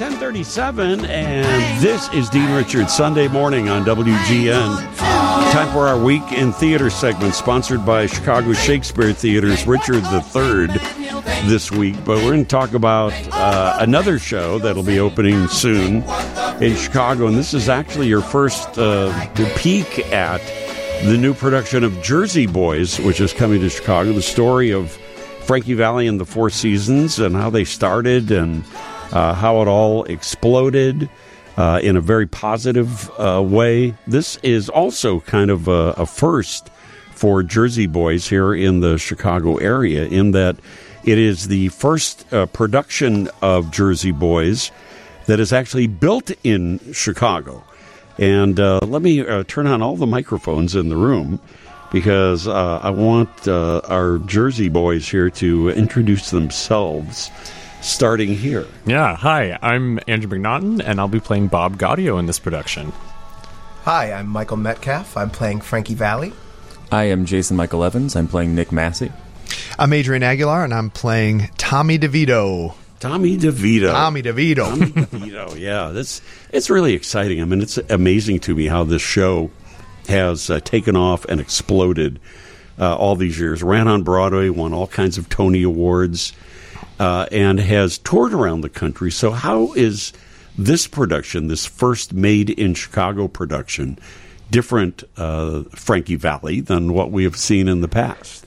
1037, 0.00 1.06
and 1.06 1.82
this 1.82 2.08
is 2.14 2.30
Dean 2.30 2.48
Richards 2.52 2.94
Sunday 2.94 3.26
morning 3.26 3.68
on 3.68 3.84
WGN. 3.84 4.96
Time 4.96 5.72
for 5.72 5.88
our 5.88 5.98
Week 5.98 6.22
in 6.30 6.52
Theater 6.52 6.88
segment, 6.88 7.34
sponsored 7.34 7.84
by 7.84 8.06
Chicago 8.06 8.52
Shakespeare 8.52 9.12
Theater's 9.12 9.66
Richard 9.66 10.04
III 10.04 10.68
this 11.48 11.72
week. 11.72 11.96
But 12.04 12.18
we're 12.18 12.30
going 12.30 12.44
to 12.44 12.48
talk 12.48 12.74
about 12.74 13.12
uh, 13.32 13.78
another 13.80 14.20
show 14.20 14.60
that'll 14.60 14.84
be 14.84 15.00
opening 15.00 15.48
soon 15.48 16.04
in 16.62 16.76
Chicago, 16.76 17.26
and 17.26 17.36
this 17.36 17.52
is 17.52 17.68
actually 17.68 18.06
your 18.06 18.22
first 18.22 18.78
uh, 18.78 19.12
peek 19.56 19.98
at 20.12 20.40
the 21.06 21.18
new 21.18 21.34
production 21.34 21.82
of 21.82 22.00
Jersey 22.02 22.46
Boys, 22.46 23.00
which 23.00 23.20
is 23.20 23.32
coming 23.32 23.58
to 23.62 23.68
Chicago. 23.68 24.12
The 24.12 24.22
story 24.22 24.72
of 24.72 24.92
Frankie 25.40 25.74
Valli 25.74 26.06
and 26.06 26.20
the 26.20 26.26
Four 26.26 26.50
Seasons 26.50 27.18
and 27.18 27.34
how 27.34 27.50
they 27.50 27.64
started 27.64 28.30
and 28.30 28.62
uh, 29.12 29.34
how 29.34 29.62
it 29.62 29.68
all 29.68 30.04
exploded 30.04 31.08
uh, 31.56 31.80
in 31.82 31.96
a 31.96 32.00
very 32.00 32.26
positive 32.26 33.10
uh, 33.18 33.42
way. 33.42 33.94
This 34.06 34.36
is 34.42 34.68
also 34.68 35.20
kind 35.20 35.50
of 35.50 35.66
a, 35.66 35.94
a, 35.96 36.06
first 36.06 36.70
for 37.10 37.42
Jersey 37.42 37.88
Boys 37.88 38.28
here 38.28 38.54
in 38.54 38.78
the 38.78 38.96
Chicago 38.96 39.56
area, 39.56 40.04
in 40.04 40.30
that 40.32 40.56
it 41.04 41.18
is 41.18 41.48
the 41.48 41.68
first 41.70 42.32
uh, 42.32 42.46
production 42.46 43.28
of 43.42 43.72
Jersey 43.72 44.12
Boys 44.12 44.70
that 45.26 45.40
is 45.40 45.52
actually 45.52 45.88
built 45.88 46.30
in 46.44 46.80
Chicago. 46.92 47.64
And 48.18 48.60
uh, 48.60 48.78
let 48.82 49.02
me 49.02 49.26
uh, 49.26 49.42
turn 49.44 49.66
on 49.66 49.82
all 49.82 49.96
the 49.96 50.06
microphones 50.06 50.76
in 50.76 50.88
the 50.88 50.96
room 50.96 51.40
because 51.90 52.46
I 52.46 52.90
want 52.90 53.48
our 53.48 54.18
Jersey 54.18 54.68
Boys 54.68 55.08
here 55.08 55.30
to 55.30 55.70
introduce 55.70 56.30
themselves 56.30 57.30
starting 57.80 58.34
here. 58.34 58.66
Yeah, 58.86 59.16
hi, 59.16 59.58
I'm 59.62 59.98
Andrew 60.06 60.38
MacNaughton, 60.38 60.82
and 60.84 61.00
I'll 61.00 61.08
be 61.08 61.20
playing 61.20 61.48
Bob 61.48 61.78
Gaudio 61.78 62.18
in 62.18 62.26
this 62.26 62.38
production. 62.38 62.92
Hi, 63.82 64.12
I'm 64.12 64.28
Michael 64.28 64.56
Metcalf. 64.56 65.16
I'm 65.16 65.30
playing 65.30 65.60
Frankie 65.60 65.94
Valli. 65.94 66.32
I 66.90 67.04
am 67.04 67.24
Jason 67.26 67.56
Michael 67.56 67.84
Evans. 67.84 68.16
I'm 68.16 68.28
playing 68.28 68.54
Nick 68.54 68.72
Massi. 68.72 69.12
I'm 69.78 69.92
Adrian 69.92 70.22
Aguilar, 70.22 70.64
and 70.64 70.74
I'm 70.74 70.90
playing 70.90 71.50
Tommy 71.56 71.98
DeVito. 71.98 72.74
Tommy 73.00 73.36
DeVito. 73.36 73.92
Tommy 73.92 74.22
DeVito. 74.22 74.56
Tommy 74.68 74.86
DeVito. 74.90 75.58
Yeah, 75.58 75.90
that's 75.90 76.20
it's 76.50 76.68
really 76.68 76.94
exciting. 76.94 77.40
I 77.40 77.44
mean, 77.44 77.62
it's 77.62 77.78
amazing 77.88 78.40
to 78.40 78.54
me 78.54 78.66
how 78.66 78.84
this 78.84 79.02
show 79.02 79.50
has 80.08 80.50
uh, 80.50 80.60
taken 80.60 80.96
off 80.96 81.24
and 81.26 81.40
exploded 81.40 82.18
uh, 82.78 82.96
all 82.96 83.14
these 83.14 83.38
years. 83.38 83.62
Ran 83.62 83.86
on 83.88 84.02
Broadway, 84.02 84.48
won 84.48 84.72
all 84.72 84.86
kinds 84.86 85.16
of 85.18 85.28
Tony 85.28 85.62
Awards 85.62 86.32
uh, 86.98 87.26
and 87.30 87.60
has 87.60 87.98
toured 87.98 88.32
around 88.32 88.62
the 88.62 88.68
country. 88.68 89.10
So, 89.10 89.30
how 89.30 89.72
is 89.74 90.12
this 90.56 90.86
production, 90.86 91.46
this 91.46 91.66
first 91.66 92.12
made 92.12 92.50
in 92.50 92.74
Chicago 92.74 93.28
production, 93.28 93.98
different, 94.50 95.04
uh, 95.16 95.62
Frankie 95.74 96.16
Valli, 96.16 96.60
than 96.60 96.92
what 96.92 97.10
we 97.12 97.24
have 97.24 97.36
seen 97.36 97.68
in 97.68 97.80
the 97.80 97.88
past? 97.88 98.46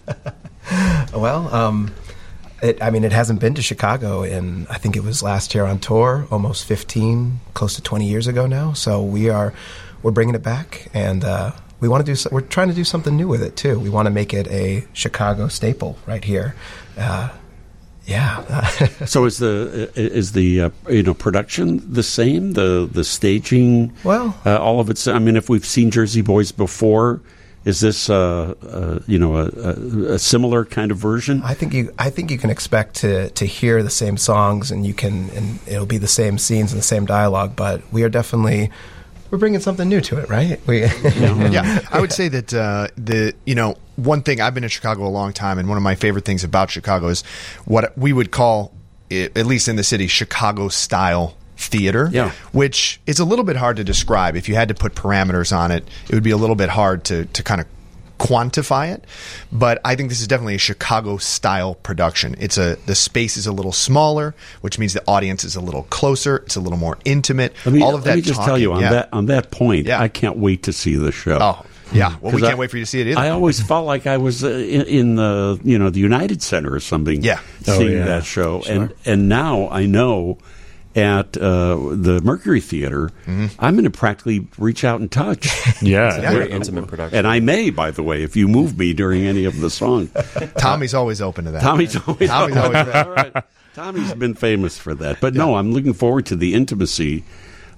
well, 1.13 1.53
um, 1.53 1.93
it, 2.61 2.81
I 2.83 2.89
mean, 2.89 3.03
it 3.03 3.13
hasn't 3.13 3.39
been 3.39 3.53
to 3.55 3.61
Chicago 3.61 4.23
in, 4.23 4.67
I 4.69 4.77
think 4.77 4.95
it 4.95 5.03
was 5.03 5.23
last 5.23 5.55
year 5.55 5.65
on 5.65 5.79
tour, 5.79 6.27
almost 6.29 6.65
15, 6.65 7.39
close 7.53 7.75
to 7.75 7.81
20 7.81 8.07
years 8.07 8.27
ago 8.27 8.45
now. 8.45 8.73
So 8.73 9.01
we 9.01 9.29
are, 9.29 9.53
we're 10.03 10.11
bringing 10.11 10.35
it 10.35 10.43
back 10.43 10.87
and, 10.93 11.23
uh, 11.23 11.51
we 11.79 11.87
want 11.87 12.05
to 12.05 12.13
do. 12.13 12.29
We're 12.31 12.41
trying 12.41 12.67
to 12.67 12.75
do 12.75 12.83
something 12.83 13.17
new 13.17 13.27
with 13.27 13.41
it 13.41 13.55
too. 13.55 13.79
We 13.79 13.89
want 13.89 14.05
to 14.05 14.11
make 14.11 14.35
it 14.35 14.47
a 14.49 14.85
Chicago 14.93 15.47
staple 15.47 15.97
right 16.05 16.23
here. 16.23 16.53
Uh, 16.95 17.29
yeah. 18.11 18.87
so 19.05 19.25
is 19.25 19.37
the 19.37 19.91
is 19.95 20.33
the 20.33 20.61
uh, 20.61 20.69
you 20.89 21.03
know 21.03 21.13
production 21.13 21.81
the 21.91 22.03
same? 22.03 22.53
The 22.53 22.87
the 22.91 23.03
staging. 23.03 23.93
Well, 24.03 24.37
uh, 24.45 24.57
all 24.57 24.79
of 24.79 24.89
it's. 24.89 25.07
I 25.07 25.19
mean, 25.19 25.35
if 25.35 25.49
we've 25.49 25.65
seen 25.65 25.91
Jersey 25.91 26.21
Boys 26.21 26.51
before, 26.51 27.21
is 27.65 27.79
this 27.79 28.09
uh, 28.09 28.53
uh 28.61 28.99
you 29.07 29.17
know 29.17 29.37
a, 29.37 29.45
a, 29.45 30.13
a, 30.13 30.19
similar 30.19 30.65
kind 30.65 30.91
of 30.91 30.97
version? 30.97 31.41
I 31.43 31.53
think 31.53 31.73
you 31.73 31.93
I 31.97 32.09
think 32.09 32.31
you 32.31 32.37
can 32.37 32.49
expect 32.49 32.95
to 32.97 33.29
to 33.31 33.45
hear 33.45 33.83
the 33.83 33.89
same 33.89 34.17
songs 34.17 34.71
and 34.71 34.85
you 34.85 34.93
can 34.93 35.29
and 35.31 35.59
it'll 35.67 35.85
be 35.85 35.97
the 35.97 36.07
same 36.07 36.37
scenes 36.37 36.71
and 36.71 36.79
the 36.79 36.85
same 36.85 37.05
dialogue. 37.05 37.55
But 37.55 37.81
we 37.91 38.03
are 38.03 38.09
definitely 38.09 38.71
we're 39.31 39.37
bringing 39.37 39.61
something 39.61 39.87
new 39.87 40.01
to 40.01 40.17
it, 40.17 40.29
right? 40.29 40.59
We 40.67 40.81
yeah, 40.81 41.79
I 41.89 41.99
would 41.99 42.11
say 42.11 42.27
that 42.27 42.53
uh, 42.53 42.87
the 42.97 43.33
you 43.45 43.55
know 43.55 43.77
one 43.95 44.21
thing 44.21 44.41
I've 44.41 44.53
been 44.53 44.63
in 44.63 44.69
Chicago 44.69 45.07
a 45.07 45.09
long 45.09 45.33
time, 45.33 45.57
and 45.57 45.67
one 45.67 45.77
of 45.77 45.83
my 45.83 45.95
favorite 45.95 46.25
things 46.25 46.43
about 46.43 46.69
Chicago 46.69 47.07
is 47.07 47.23
what 47.65 47.97
we 47.97 48.13
would 48.13 48.31
call, 48.31 48.73
at 49.09 49.45
least 49.45 49.67
in 49.67 49.77
the 49.77 49.83
city, 49.83 50.07
Chicago 50.07 50.67
style 50.67 51.37
theater. 51.57 52.09
Yeah. 52.11 52.31
which 52.51 52.99
is 53.05 53.19
a 53.19 53.25
little 53.25 53.45
bit 53.45 53.55
hard 53.55 53.77
to 53.77 53.83
describe. 53.83 54.35
If 54.35 54.49
you 54.49 54.55
had 54.55 54.67
to 54.67 54.73
put 54.73 54.95
parameters 54.95 55.55
on 55.55 55.71
it, 55.71 55.87
it 56.09 56.13
would 56.13 56.23
be 56.23 56.31
a 56.31 56.37
little 56.37 56.55
bit 56.55 56.69
hard 56.69 57.03
to 57.05 57.25
to 57.25 57.43
kind 57.43 57.61
of 57.61 57.67
quantify 58.21 58.93
it, 58.93 59.03
but 59.51 59.81
I 59.83 59.95
think 59.95 60.09
this 60.09 60.21
is 60.21 60.27
definitely 60.27 60.55
a 60.55 60.59
Chicago 60.59 61.17
style 61.17 61.73
production. 61.75 62.35
It's 62.39 62.57
a 62.57 62.75
the 62.85 62.93
space 62.93 63.35
is 63.35 63.47
a 63.47 63.51
little 63.51 63.71
smaller, 63.71 64.35
which 64.61 64.77
means 64.77 64.93
the 64.93 65.03
audience 65.07 65.43
is 65.43 65.55
a 65.55 65.61
little 65.61 65.83
closer. 65.83 66.37
It's 66.37 66.55
a 66.55 66.61
little 66.61 66.77
more 66.77 66.99
intimate. 67.03 67.53
Me, 67.65 67.81
All 67.81 67.95
of 67.95 68.03
that. 68.03 68.11
Let 68.11 68.15
me 68.17 68.21
just 68.21 68.35
talking, 68.35 68.47
tell 68.47 68.57
you 68.59 68.73
on 68.73 68.81
yeah. 68.81 68.89
that 68.91 69.09
on 69.11 69.25
that 69.25 69.49
point. 69.49 69.87
Yeah. 69.87 69.99
I 69.99 70.07
can't 70.07 70.37
wait 70.37 70.63
to 70.63 70.73
see 70.73 70.95
the 70.95 71.11
show. 71.11 71.39
Oh. 71.41 71.65
Yeah, 71.93 72.15
well, 72.21 72.33
we 72.33 72.39
can't 72.39 72.53
I, 72.53 72.55
wait 72.55 72.71
for 72.71 72.77
you 72.77 72.85
to 72.85 72.89
see 72.89 73.01
it 73.01 73.07
either. 73.07 73.19
I 73.19 73.31
always 73.31 73.59
felt 73.59 73.85
like 73.85 74.07
I 74.07 74.15
was 74.15 74.45
uh, 74.45 74.47
in, 74.47 74.83
in, 74.83 75.15
the 75.15 75.59
you 75.61 75.77
know 75.77 75.89
the 75.89 75.99
United 75.99 76.41
Center 76.41 76.73
or 76.73 76.79
something. 76.79 77.21
Yeah, 77.21 77.41
seeing 77.63 77.81
oh, 77.81 77.91
yeah. 77.91 78.05
that 78.05 78.23
show, 78.23 78.61
sure. 78.61 78.73
and 78.73 78.93
and 79.03 79.27
now 79.27 79.67
I 79.67 79.87
know 79.87 80.37
at 80.95 81.37
uh, 81.37 81.75
the 81.91 82.21
Mercury 82.23 82.61
Theater, 82.61 83.11
mm-hmm. 83.25 83.47
I'm 83.59 83.75
going 83.75 83.85
to 83.85 83.91
practically 83.91 84.47
reach 84.57 84.83
out 84.83 84.99
and 84.99 85.11
touch. 85.11 85.45
yeah, 85.81 86.19
yeah. 86.19 86.31
very 86.31 86.51
intimate 86.51 86.87
production. 86.87 87.17
And 87.17 87.27
I 87.27 87.39
may, 87.39 87.69
by 87.69 87.91
the 87.91 88.03
way, 88.03 88.23
if 88.23 88.35
you 88.35 88.47
move 88.47 88.77
me 88.77 88.93
during 88.93 89.25
any 89.25 89.45
of 89.45 89.59
the 89.59 89.69
songs. 89.69 90.11
Tommy's 90.57 90.93
always 90.93 91.21
open 91.21 91.45
to 91.45 91.51
that. 91.51 91.61
Tommy's 91.61 91.95
always, 91.95 92.29
Tommy's 92.29 92.57
always 92.57 92.87
All 92.87 93.11
right. 93.11 93.43
Tommy's 93.73 94.13
been 94.15 94.33
famous 94.33 94.77
for 94.77 94.93
that. 94.95 95.21
But 95.21 95.33
yeah. 95.33 95.45
no, 95.45 95.55
I'm 95.55 95.71
looking 95.71 95.93
forward 95.93 96.25
to 96.27 96.35
the 96.35 96.53
intimacy 96.53 97.23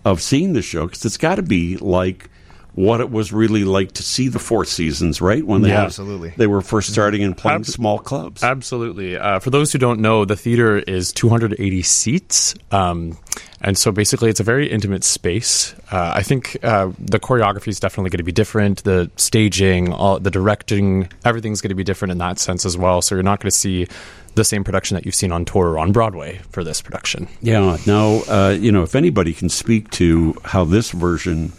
of 0.04 0.22
seeing 0.22 0.54
the 0.54 0.62
show 0.62 0.88
because 0.88 1.06
it's 1.06 1.18
got 1.18 1.36
to 1.36 1.44
be 1.44 1.78
like 1.78 2.30
what 2.76 3.02
it 3.02 3.12
was 3.12 3.32
really 3.32 3.64
like 3.64 3.92
to 3.94 4.04
see 4.04 4.28
the 4.28 4.40
Four 4.40 4.66
Seasons, 4.66 5.22
right? 5.22 5.46
When 5.46 5.62
they 5.62 5.70
yeah, 5.70 5.84
absolutely 5.84 6.34
they 6.38 6.48
were 6.48 6.62
first 6.62 6.92
starting 6.92 7.24
and 7.24 7.38
playing 7.38 7.62
Ab- 7.62 7.66
small 7.66 8.00
clubs. 8.00 8.44
Absolutely. 8.44 9.16
Uh, 9.16 9.40
for 9.40 9.52
those 9.52 9.72
who 9.72 9.78
don't 9.78 10.00
know, 10.00 10.26
the 10.26 10.36
theater 10.36 10.80
is 10.80 11.14
280 11.14 11.82
seats, 11.84 12.56
um, 12.72 13.18
and 13.62 13.78
so 13.78 13.92
basically 13.92 14.30
it's 14.30 14.40
a 14.40 14.44
very 14.44 14.70
intimate 14.70 15.04
space. 15.04 15.74
Uh, 15.92 16.14
I 16.16 16.24
think 16.24 16.58
uh, 16.64 16.92
the 17.00 17.20
choreography 17.20 17.68
is 17.68 17.80
definitely 17.80 18.10
going 18.10 18.18
to 18.18 18.24
be 18.24 18.32
different. 18.32 18.84
The 18.84 19.10
staging, 19.18 19.94
all, 19.94 20.20
the 20.20 20.32
directing, 20.32 21.10
everything's 21.24 21.62
going 21.62 21.70
to 21.70 21.76
be 21.76 21.84
different 21.84 22.12
in 22.12 22.18
that 22.18 22.40
sense 22.40 22.66
as 22.66 22.78
well. 22.78 23.02
So 23.02 23.16
you're 23.16 23.24
not 23.24 23.40
going 23.40 23.52
to 23.52 23.56
see 23.58 23.88
the 24.36 24.44
same 24.44 24.64
production 24.64 24.96
that 24.96 25.06
you've 25.06 25.16
seen 25.16 25.32
on 25.32 25.46
tour 25.46 25.70
or 25.70 25.80
on 25.80 25.92
Broadway 25.92 26.42
for 26.50 26.64
this 26.64 26.82
production. 26.82 27.28
Yeah. 27.42 27.78
Now, 27.86 28.24
uh, 28.28 28.58
you 28.60 28.72
know, 28.72 28.82
if 28.82 28.96
anybody 28.96 29.34
can 29.34 29.48
speak 29.48 29.92
to 29.92 30.36
how 30.44 30.66
this 30.66 30.90
version 30.90 31.54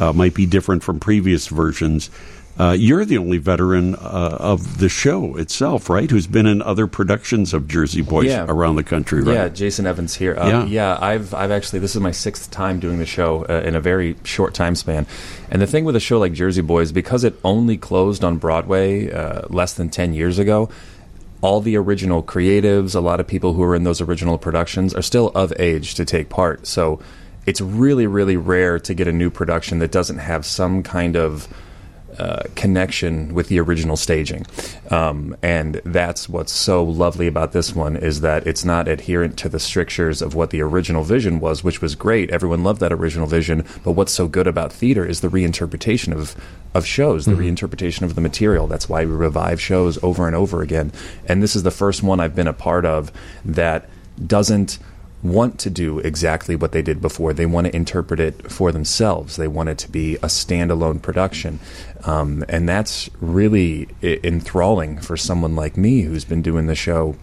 uh, 0.00 0.12
might 0.12 0.34
be 0.34 0.46
different 0.46 0.82
from 0.82 1.00
previous 1.00 1.48
versions. 1.48 2.10
Uh, 2.58 2.72
you're 2.72 3.04
the 3.04 3.18
only 3.18 3.36
veteran 3.36 3.94
uh, 3.96 4.36
of 4.40 4.78
the 4.78 4.88
show 4.88 5.36
itself, 5.36 5.90
right? 5.90 6.10
Who's 6.10 6.26
been 6.26 6.46
in 6.46 6.62
other 6.62 6.86
productions 6.86 7.52
of 7.52 7.68
Jersey 7.68 8.00
Boys 8.00 8.28
yeah. 8.28 8.46
around 8.48 8.76
the 8.76 8.82
country, 8.82 9.20
right? 9.20 9.34
Yeah, 9.34 9.48
Jason 9.48 9.86
Evans 9.86 10.14
here. 10.14 10.38
Uh, 10.38 10.48
yeah. 10.48 10.64
yeah, 10.64 10.98
I've 10.98 11.34
I've 11.34 11.50
actually 11.50 11.80
this 11.80 11.94
is 11.94 12.00
my 12.00 12.12
sixth 12.12 12.50
time 12.50 12.80
doing 12.80 12.98
the 12.98 13.04
show 13.04 13.44
uh, 13.44 13.62
in 13.62 13.74
a 13.74 13.80
very 13.80 14.16
short 14.24 14.54
time 14.54 14.74
span. 14.74 15.06
And 15.50 15.60
the 15.60 15.66
thing 15.66 15.84
with 15.84 15.96
a 15.96 16.00
show 16.00 16.18
like 16.18 16.32
Jersey 16.32 16.62
Boys, 16.62 16.92
because 16.92 17.24
it 17.24 17.34
only 17.44 17.76
closed 17.76 18.24
on 18.24 18.38
Broadway 18.38 19.12
uh, 19.12 19.42
less 19.50 19.74
than 19.74 19.90
ten 19.90 20.14
years 20.14 20.38
ago, 20.38 20.70
all 21.42 21.60
the 21.60 21.76
original 21.76 22.22
creatives, 22.22 22.94
a 22.94 23.00
lot 23.00 23.20
of 23.20 23.26
people 23.26 23.52
who 23.52 23.60
were 23.60 23.76
in 23.76 23.84
those 23.84 24.00
original 24.00 24.38
productions, 24.38 24.94
are 24.94 25.02
still 25.02 25.30
of 25.34 25.52
age 25.58 25.94
to 25.96 26.06
take 26.06 26.30
part. 26.30 26.66
So 26.66 27.00
it's 27.46 27.60
really, 27.60 28.06
really 28.06 28.36
rare 28.36 28.78
to 28.80 28.94
get 28.94 29.08
a 29.08 29.12
new 29.12 29.30
production 29.30 29.78
that 29.78 29.92
doesn't 29.92 30.18
have 30.18 30.44
some 30.44 30.82
kind 30.82 31.16
of 31.16 31.48
uh, 32.18 32.42
connection 32.54 33.34
with 33.34 33.48
the 33.48 33.60
original 33.60 33.94
staging, 33.94 34.46
um, 34.90 35.36
and 35.42 35.82
that's 35.84 36.30
what's 36.30 36.52
so 36.52 36.82
lovely 36.82 37.26
about 37.26 37.52
this 37.52 37.74
one 37.74 37.94
is 37.94 38.22
that 38.22 38.46
it's 38.46 38.64
not 38.64 38.88
adherent 38.88 39.36
to 39.36 39.50
the 39.50 39.60
strictures 39.60 40.22
of 40.22 40.34
what 40.34 40.48
the 40.48 40.62
original 40.62 41.02
vision 41.02 41.40
was, 41.40 41.62
which 41.62 41.82
was 41.82 41.94
great. 41.94 42.30
Everyone 42.30 42.64
loved 42.64 42.80
that 42.80 42.90
original 42.90 43.26
vision, 43.26 43.66
but 43.84 43.92
what's 43.92 44.12
so 44.12 44.28
good 44.28 44.46
about 44.46 44.72
theater 44.72 45.04
is 45.04 45.20
the 45.20 45.28
reinterpretation 45.28 46.14
of 46.14 46.34
of 46.72 46.86
shows, 46.86 47.26
the 47.26 47.32
mm-hmm. 47.32 47.42
reinterpretation 47.42 48.02
of 48.02 48.14
the 48.14 48.22
material. 48.22 48.66
That's 48.66 48.88
why 48.88 49.04
we 49.04 49.12
revive 49.12 49.60
shows 49.60 50.02
over 50.02 50.26
and 50.26 50.34
over 50.34 50.62
again, 50.62 50.92
and 51.26 51.42
this 51.42 51.54
is 51.54 51.64
the 51.64 51.70
first 51.70 52.02
one 52.02 52.18
I've 52.18 52.34
been 52.34 52.48
a 52.48 52.54
part 52.54 52.86
of 52.86 53.12
that 53.44 53.90
doesn't 54.26 54.78
want 55.22 55.58
to 55.60 55.70
do 55.70 55.98
exactly 56.00 56.54
what 56.56 56.72
they 56.72 56.82
did 56.82 57.00
before. 57.00 57.32
They 57.32 57.46
want 57.46 57.66
to 57.66 57.74
interpret 57.74 58.20
it 58.20 58.50
for 58.50 58.70
themselves. 58.70 59.36
They 59.36 59.48
want 59.48 59.68
it 59.70 59.78
to 59.78 59.90
be 59.90 60.16
a 60.16 60.26
standalone 60.28 61.00
production. 61.02 61.58
Um, 62.04 62.44
and 62.48 62.68
that's 62.68 63.10
really 63.20 63.88
enthralling 64.02 64.98
for 64.98 65.16
someone 65.16 65.56
like 65.56 65.76
me 65.76 66.02
who's 66.02 66.24
been 66.24 66.42
doing 66.42 66.66
the 66.66 66.74
show 66.74 67.16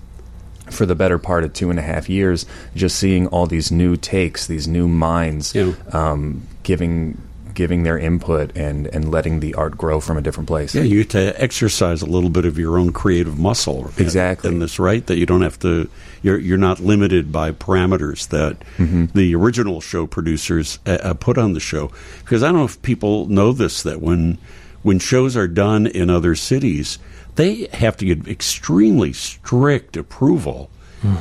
for 0.70 0.86
the 0.86 0.96
better 0.96 1.18
part 1.20 1.44
of 1.44 1.54
two 1.54 1.70
and 1.70 1.78
a 1.78 1.82
half 1.84 2.10
years, 2.10 2.46
just 2.76 2.98
seeing 2.98 3.28
all 3.28 3.46
these 3.46 3.72
new 3.72 3.96
takes, 3.96 4.48
these 4.48 4.68
new 4.68 4.88
minds, 4.88 5.54
Yeah. 5.54 5.74
um, 5.92 6.44
giving 6.64 7.22
giving 7.54 7.84
their 7.84 8.00
input 8.00 8.58
and 8.58 8.88
and 8.88 9.12
letting 9.12 9.40
the 9.40 9.54
art 9.54 9.78
grow 9.78 10.00
from 10.00 10.18
a 10.18 10.22
different 10.22 10.48
place. 10.48 10.74
Yeah, 10.74 10.82
you 10.82 11.04
get 11.04 11.12
to 11.12 11.40
exercise 11.40 12.02
a 12.02 12.08
little 12.08 12.32
bit 12.32 12.46
of 12.46 12.58
your 12.58 12.80
own 12.80 12.92
creative 12.92 13.38
muscle. 13.38 13.92
Exactly. 13.98 14.50
In 14.50 14.58
this, 14.58 14.80
right? 14.80 15.06
That 15.06 15.18
you 15.18 15.28
don't 15.28 15.44
have 15.44 15.60
to. 15.60 15.88
You're 16.24 16.40
you're 16.40 16.58
not 16.58 16.80
limited 16.80 17.32
by 17.32 17.52
parameters 17.52 18.28
that 18.30 18.58
Mm-hmm. 18.78 19.06
the 19.18 19.36
original 19.36 19.80
show 19.82 20.08
producers 20.08 20.80
uh, 20.88 20.98
uh, 21.04 21.14
put 21.14 21.38
on 21.38 21.54
the 21.54 21.60
show. 21.60 21.92
Because 22.24 22.42
I 22.42 22.48
don't 22.48 22.58
know 22.58 22.66
if 22.66 22.82
people 22.82 23.28
know 23.28 23.52
this 23.54 23.84
that 23.84 24.02
when 24.02 24.40
when 24.82 24.98
shows 25.00 25.38
are 25.38 25.48
done 25.48 25.86
in 25.86 26.10
other 26.10 26.34
cities, 26.36 26.98
they 27.36 27.68
have 27.74 27.96
to 27.98 28.06
get 28.06 28.28
extremely 28.28 29.14
strict 29.14 29.96
approval. 29.98 30.70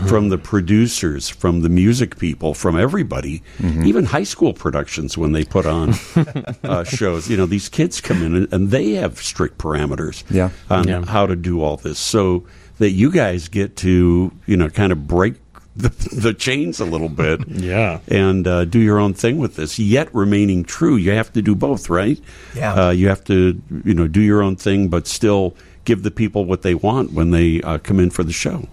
From 0.07 0.29
the 0.29 0.39
producers, 0.39 1.29
from 1.29 1.63
the 1.63 1.69
music 1.69 2.17
people, 2.17 2.55
from 2.55 2.79
everybody, 2.79 3.43
even 3.85 4.05
high 4.05 4.23
school 4.23 4.53
productions 4.55 5.19
when 5.19 5.33
they 5.33 5.43
put 5.45 5.67
on 5.67 5.95
uh, 6.63 6.85
shows. 6.85 7.29
You 7.29 7.37
know, 7.37 7.47
these 7.47 7.69
kids 7.69 8.01
come 8.01 8.23
in 8.23 8.37
and, 8.37 8.53
and 8.53 8.71
they 8.71 8.93
have 8.93 9.19
strict 9.21 9.59
parameters 9.59 10.23
Yeah. 10.31 10.51
on 10.71 10.87
Yeah. 10.87 11.05
how 11.05 11.27
to 11.27 11.35
do 11.35 11.63
all 11.63 11.77
this, 11.79 11.99
so 11.99 12.45
that 12.83 12.91
you 12.91 13.11
guys 13.11 13.49
get 13.49 13.77
to 13.77 14.33
you 14.47 14.57
know 14.57 14.69
kind 14.69 14.93
of 14.93 15.07
break 15.07 15.35
the, 15.77 15.89
the 16.13 16.35
chains 16.35 16.81
a 16.81 16.85
little 16.85 17.09
bit. 17.09 17.47
Yeah. 17.49 18.01
and 18.09 18.47
uh, 18.47 18.65
do 18.65 18.79
your 18.79 18.99
own 18.99 19.15
thing 19.15 19.39
with 19.39 19.57
this, 19.57 19.79
yet 19.79 20.13
remaining 20.15 20.65
true. 20.65 20.97
You 20.97 21.13
have 21.13 21.33
to 21.35 21.43
do 21.43 21.55
both, 21.55 21.89
right? 21.89 22.21
Yeah. 22.55 22.75
Uh, 22.75 22.91
you 22.91 23.09
have 23.09 23.25
to 23.25 23.61
you 23.85 23.95
know 23.95 24.09
do 24.09 24.21
your 24.21 24.43
own 24.43 24.57
thing, 24.57 24.89
but 24.89 25.07
still 25.07 25.57
give 25.85 26.03
the 26.03 26.11
people 26.11 26.45
what 26.45 26.63
they 26.63 26.75
want 26.75 27.13
when 27.13 27.31
they 27.31 27.63
uh, 27.63 27.79
come 27.79 27.99
in 27.99 28.11
for 28.11 28.25
the 28.25 28.33
show. 28.33 28.69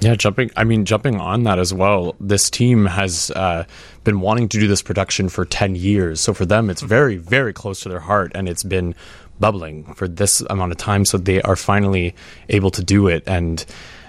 Yeah, 0.00 0.14
jumping. 0.14 0.50
I 0.56 0.64
mean, 0.64 0.86
jumping 0.86 1.20
on 1.20 1.42
that 1.42 1.58
as 1.58 1.74
well. 1.74 2.16
This 2.18 2.48
team 2.48 2.86
has 2.86 3.30
uh, 3.32 3.64
been 4.02 4.20
wanting 4.20 4.48
to 4.48 4.58
do 4.58 4.66
this 4.66 4.80
production 4.80 5.28
for 5.28 5.44
ten 5.44 5.74
years, 5.74 6.20
so 6.20 6.32
for 6.32 6.46
them, 6.46 6.70
it's 6.70 6.80
very, 6.80 7.16
very 7.16 7.52
close 7.52 7.80
to 7.80 7.90
their 7.90 8.00
heart, 8.00 8.32
and 8.34 8.48
it's 8.48 8.62
been 8.62 8.94
bubbling 9.40 9.94
for 9.94 10.06
this 10.06 10.42
amount 10.42 10.72
of 10.72 10.78
time. 10.78 11.04
So 11.04 11.18
they 11.18 11.42
are 11.42 11.56
finally 11.56 12.14
able 12.48 12.70
to 12.72 12.84
do 12.84 13.08
it, 13.08 13.24
and 13.26 13.64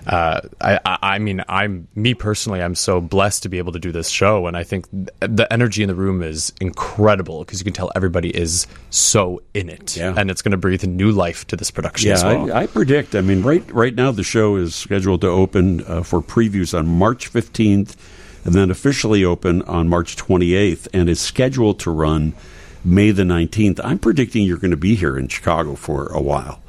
uh, 0.08 0.42
I, 0.60 0.80
I, 1.02 1.20
mean, 1.20 1.44
I'm 1.48 1.88
me 1.94 2.14
personally, 2.16 2.62
I'm 2.62 2.74
so 2.74 3.02
blessed 3.02 3.44
to 3.44 3.50
be 3.50 3.60
able 3.60 3.72
to 3.74 3.80
do 3.80 3.92
this 3.92 4.10
show, 4.10 4.48
and 4.48 4.58
I 4.58 4.64
think 4.64 4.90
th- 4.90 5.10
the 5.20 5.52
energy 5.54 5.84
in 5.84 5.90
the 5.90 5.96
room 5.96 6.24
is 6.24 6.52
incredible 6.60 7.40
because 7.42 7.60
you 7.60 7.66
can 7.66 7.74
tell 7.74 7.92
everybody 7.96 8.36
is 8.36 8.66
so 8.90 9.42
in 9.54 9.70
it, 9.70 9.96
Yeah. 9.96 10.14
and 10.18 10.32
it's 10.32 10.42
going 10.42 10.54
to 10.54 10.58
breathe 10.58 10.84
new 10.84 11.12
life 11.12 11.46
to 11.48 11.56
this 11.56 11.70
production 11.70 12.10
Yeah, 12.10 12.16
as 12.16 12.24
well. 12.24 12.52
I, 12.52 12.64
I 12.64 12.68
predict. 12.68 13.16
I 13.16 13.22
mean, 13.22 13.44
right 13.44 13.70
right 13.72 13.94
now 13.94 14.12
the 14.12 14.24
show 14.24 14.56
is 14.56 14.74
scheduled 14.74 15.22
to 15.22 15.28
open 15.28 15.84
uh, 15.86 16.02
for 16.02 16.22
previews 16.22 16.78
on 16.78 16.88
March 16.88 17.28
fifteenth, 17.28 17.96
and 18.44 18.56
then 18.56 18.72
officially 18.72 19.24
open 19.24 19.62
on 19.64 19.88
March 19.88 20.16
twenty 20.16 20.56
eighth, 20.56 20.88
and 20.94 21.10
is 21.10 21.22
scheduled 21.22 21.80
to 21.82 21.92
run 21.92 22.34
May 22.84 23.12
the 23.12 23.26
nineteenth. 23.26 23.80
I'm 23.84 24.00
predicting 24.00 24.44
you're 24.44 24.58
going 24.58 24.72
to 24.72 24.78
be 24.78 24.96
here 24.96 25.18
in 25.18 25.28
Chicago 25.28 25.76
for 25.76 26.08
a 26.08 26.22
while. 26.22 26.62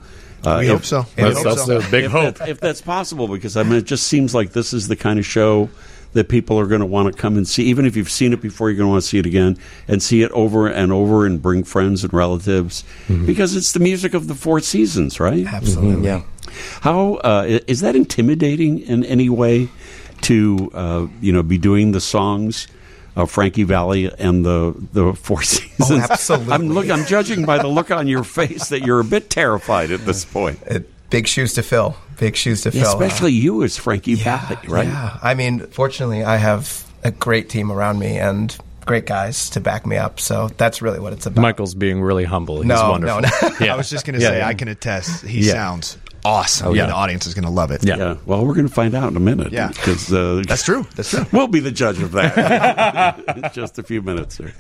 Uh, 0.45 0.57
we 0.61 0.67
if- 0.67 0.73
hope 0.73 0.85
so. 0.85 1.07
We 1.17 1.23
that's 1.23 1.37
hope 1.37 1.45
that's 1.45 1.65
so. 1.67 1.79
the 1.81 1.91
big 1.91 2.05
if, 2.05 2.11
hope. 2.11 2.35
that- 2.37 2.49
if 2.49 2.61
that's 2.61 2.81
possible, 2.81 3.29
because 3.29 3.57
I 3.57 3.63
mean, 3.63 3.75
it 3.75 3.85
just 3.85 4.07
seems 4.07 4.35
like 4.35 4.53
this 4.53 4.73
is 4.73 4.89
the 4.89 4.97
kind 4.97 5.19
of 5.19 5.25
show 5.27 5.71
that 6.13 6.29
people 6.29 6.59
are 6.61 6.67
going 6.67 6.81
to 6.81 6.87
want 6.87 7.15
to 7.15 7.19
come 7.19 7.37
and 7.39 7.49
see. 7.49 7.65
Even 7.65 7.87
if 7.87 7.97
you've 7.97 8.11
seen 8.11 8.35
it 8.35 8.43
before, 8.43 8.69
you're 8.69 8.77
going 8.77 8.89
to 8.89 8.91
want 8.93 9.03
to 9.03 9.09
see 9.09 9.19
it 9.19 9.25
again 9.25 9.57
and 9.89 10.03
see 10.03 10.23
it 10.23 10.31
over 10.33 10.67
and 10.69 10.93
over 10.93 11.25
and 11.25 11.41
bring 11.41 11.65
friends 11.65 12.05
and 12.05 12.13
relatives 12.13 12.85
because 13.25 13.57
it's 13.57 13.73
the 13.73 13.81
music 13.81 14.13
of 14.13 14.29
the 14.29 14.35
four 14.35 14.61
seasons, 14.61 15.19
right? 15.19 15.47
Absolutely. 15.47 16.05
Yeah. 16.07 16.23
How 16.83 17.15
uh, 17.15 17.61
is 17.67 17.81
that 17.81 17.97
intimidating 17.97 18.81
in 18.81 19.05
any 19.07 19.31
way 19.31 19.71
to 20.23 20.71
uh, 20.75 21.07
you 21.23 21.33
know 21.33 21.43
be 21.43 21.57
doing 21.57 21.93
the 21.93 22.01
songs? 22.01 22.67
Of 23.15 23.31
Frankie 23.31 23.65
Valli 23.65 24.11
and 24.19 24.45
the 24.45 24.75
the 24.93 25.13
Four 25.13 25.43
Seasons. 25.43 25.91
Oh, 25.91 26.07
absolutely. 26.11 26.53
I'm 26.55 26.69
look. 26.71 26.89
I'm 26.91 27.05
judging 27.05 27.45
by 27.45 27.59
the 27.59 27.69
look 27.69 27.91
on 27.91 28.09
your 28.09 28.25
face 28.25 28.71
that 28.71 28.83
you're 28.87 29.01
a 29.01 29.05
bit 29.05 29.29
terrified 29.29 29.91
at 29.91 30.07
this 30.07 30.25
point. 30.25 30.61
It, 30.67 30.89
big 31.11 31.27
shoes 31.27 31.53
to 31.55 31.63
fill. 31.63 31.95
Big 32.19 32.37
shoes 32.37 32.63
to 32.63 32.71
Yeah, 32.71 32.85
fill. 32.85 32.91
Uh, 32.93 32.95
especially 32.95 33.33
you 33.33 33.63
as 33.65 33.77
Frankie 33.77 34.13
yeah, 34.13 34.47
Valli, 34.49 34.69
right? 34.69 34.87
Yeah. 34.87 35.19
I 35.23 35.35
mean, 35.35 35.67
fortunately, 35.67 36.25
I 36.25 36.37
have 36.37 36.91
a 37.05 37.11
great 37.11 37.51
team 37.51 37.71
around 37.71 37.99
me 37.99 38.19
and 38.19 38.57
great 38.87 39.05
guys 39.07 39.51
to 39.51 39.61
back 39.61 39.85
me 39.87 39.97
up. 39.99 40.19
So 40.19 40.49
that's 40.57 40.81
really 40.81 40.99
what 40.99 41.13
it's 41.13 41.27
about. 41.27 41.43
Michael's 41.43 41.75
being 41.75 42.01
really 42.01 42.25
humble. 42.25 42.57
He's 42.63 42.67
no, 42.67 42.91
wonderful. 42.93 43.21
no, 43.21 43.29
no. 43.43 43.55
Yeah. 43.61 43.75
I 43.75 43.77
was 43.77 43.91
just 43.91 44.07
going 44.07 44.15
to 44.19 44.23
Yeah, 44.23 44.31
say, 44.31 44.39
yeah. 44.39 44.49
I 44.49 44.55
can 44.55 44.69
attest. 44.69 45.23
He 45.27 45.41
Yeah. 45.47 45.53
sounds 45.53 45.99
awesome. 46.25 46.75
yeah. 46.75 46.87
The 46.87 46.95
audience 46.95 47.27
is 47.27 47.35
going 47.35 47.45
to 47.45 47.51
love 47.51 47.71
it. 47.71 47.85
Yeah. 47.85 47.97
Yeah. 47.97 48.17
Well, 48.27 48.45
we're 48.47 48.55
going 48.55 48.69
to 48.69 48.73
find 48.73 48.95
out 48.95 49.11
in 49.11 49.17
a 49.17 49.21
minute. 49.21 49.53
Yeah. 49.53 49.69
Because 49.69 50.13
uh, 50.13 50.43
That's 50.47 50.65
true. 50.65 50.87
That's 50.95 51.11
true. 51.11 51.25
We'll 51.33 51.49
be 51.49 51.61
the 51.61 51.71
judge 51.73 52.01
of 52.03 52.13
that. 52.13 53.19
in 53.37 53.51
Just 53.55 53.79
a 53.79 53.83
few 53.83 54.03
minutes 54.03 54.37
here. 54.37 54.55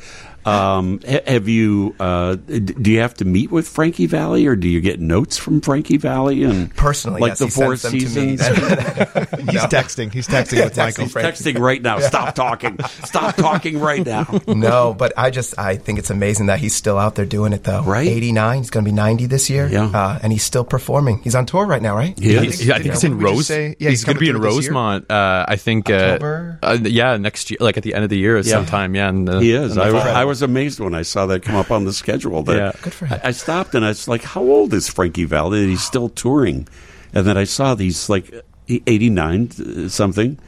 Um, 0.44 1.00
have 1.00 1.48
you? 1.48 1.94
Uh, 2.00 2.34
do 2.36 2.90
you 2.90 3.00
have 3.00 3.14
to 3.14 3.24
meet 3.24 3.50
with 3.50 3.68
Frankie 3.68 4.06
Valli, 4.06 4.46
or 4.46 4.56
do 4.56 4.68
you 4.68 4.80
get 4.80 5.00
notes 5.00 5.38
from 5.38 5.60
Frankie 5.60 5.96
Valli 5.98 6.42
and 6.44 6.74
Personally, 6.74 7.20
like 7.20 7.30
yes, 7.30 7.38
the 7.40 7.44
he 7.46 7.50
four 7.50 7.76
sends 7.76 7.82
them 8.04 8.12
to 8.14 8.20
me. 8.20 8.36
seasons? 8.36 8.40
He's 9.52 9.62
texting. 9.62 10.12
He's 10.12 10.26
texting 10.28 10.64
with 10.64 10.76
Michael. 10.76 11.04
Texting 11.06 11.10
Frank. 11.10 11.34
Texting 11.34 11.58
right 11.58 11.80
now. 11.80 11.98
Stop 12.00 12.34
talking. 12.34 12.78
Stop 13.04 13.36
talking 13.36 13.78
right 13.80 14.04
now. 14.04 14.26
no, 14.46 14.94
but 14.94 15.12
I 15.16 15.30
just 15.30 15.58
I 15.58 15.76
think 15.76 15.98
it's 15.98 16.10
amazing 16.10 16.46
that 16.46 16.58
he's 16.58 16.74
still 16.74 16.98
out 16.98 17.14
there 17.14 17.24
doing 17.26 17.52
it 17.52 17.64
though. 17.64 17.82
Right. 17.82 18.08
89. 18.08 18.58
He's 18.58 18.70
going 18.70 18.84
to 18.84 18.90
be 18.90 18.94
90 18.94 19.26
this 19.26 19.48
year. 19.50 19.68
Yeah. 19.68 19.84
Uh, 19.86 20.18
and 20.22 20.32
he's 20.32 20.42
still 20.42 20.64
performing. 20.64 21.18
He's 21.22 21.34
on 21.34 21.46
tour 21.46 21.66
right 21.66 21.82
now, 21.82 21.94
right? 21.96 22.18
He 22.18 22.30
He- 22.30 22.34
is. 22.48 22.68
I 22.70 22.74
think 22.74 22.86
Yeah, 22.86 22.92
it's 22.92 23.04
in 23.04 23.12
what 23.12 23.18
did 23.18 23.24
we 23.24 23.30
just 23.30 23.36
Rose. 23.38 23.46
say? 23.46 23.76
Yeah, 23.78 23.90
he's, 23.90 24.00
he's 24.00 24.04
going 24.04 24.16
to 24.16 24.20
be 24.20 24.28
in 24.28 24.34
coming 24.36 24.50
through 24.50 24.56
this 24.56 24.64
year? 24.64 24.72
Rosemont. 24.72 25.10
Uh, 25.10 25.44
I 25.48 25.56
think. 25.56 25.90
Uh, 25.90 25.92
October? 25.94 26.58
uh, 26.62 26.78
yeah, 26.82 27.16
next 27.16 27.50
year, 27.50 27.58
like 27.60 27.76
at 27.76 27.82
the 27.82 27.94
end 27.94 28.04
of 28.04 28.10
the 28.10 28.18
year, 28.18 28.42
sometime. 28.42 28.94
Yeah, 28.94 29.08
in 29.10 29.24
the, 29.24 29.40
He 29.40 29.52
is. 29.52 29.76
in 29.76 29.82
I. 29.82 29.88
I 30.22 30.24
was 30.32 30.42
amazed 30.42 30.80
when 30.80 30.94
I 30.94 31.02
saw 31.02 31.26
that 31.26 31.42
come 31.42 31.56
up 31.56 31.70
on 31.70 31.84
the 31.84 31.92
schedule. 31.92 32.42
That 32.42 32.56
Yeah. 32.56 32.72
Good 32.80 32.94
for 32.94 33.06
him. 33.06 33.20
I, 33.22 33.28
I 33.28 33.30
stopped 33.32 33.74
and 33.74 33.84
I 33.84 33.88
was 33.88 34.08
like, 34.08 34.22
"How 34.22 34.40
old 34.40 34.72
is 34.72 34.88
Frankie 34.88 35.24
Valli? 35.24 35.60
That 35.60 35.68
he's 35.68 35.84
still 35.84 36.08
touring?" 36.08 36.66
And 37.12 37.26
then 37.26 37.36
I 37.36 37.44
saw 37.44 37.74
these 37.74 38.08
like 38.08 38.32
eighty 38.68 39.10
nine 39.10 39.50
uh, 39.58 39.88
something. 39.88 40.38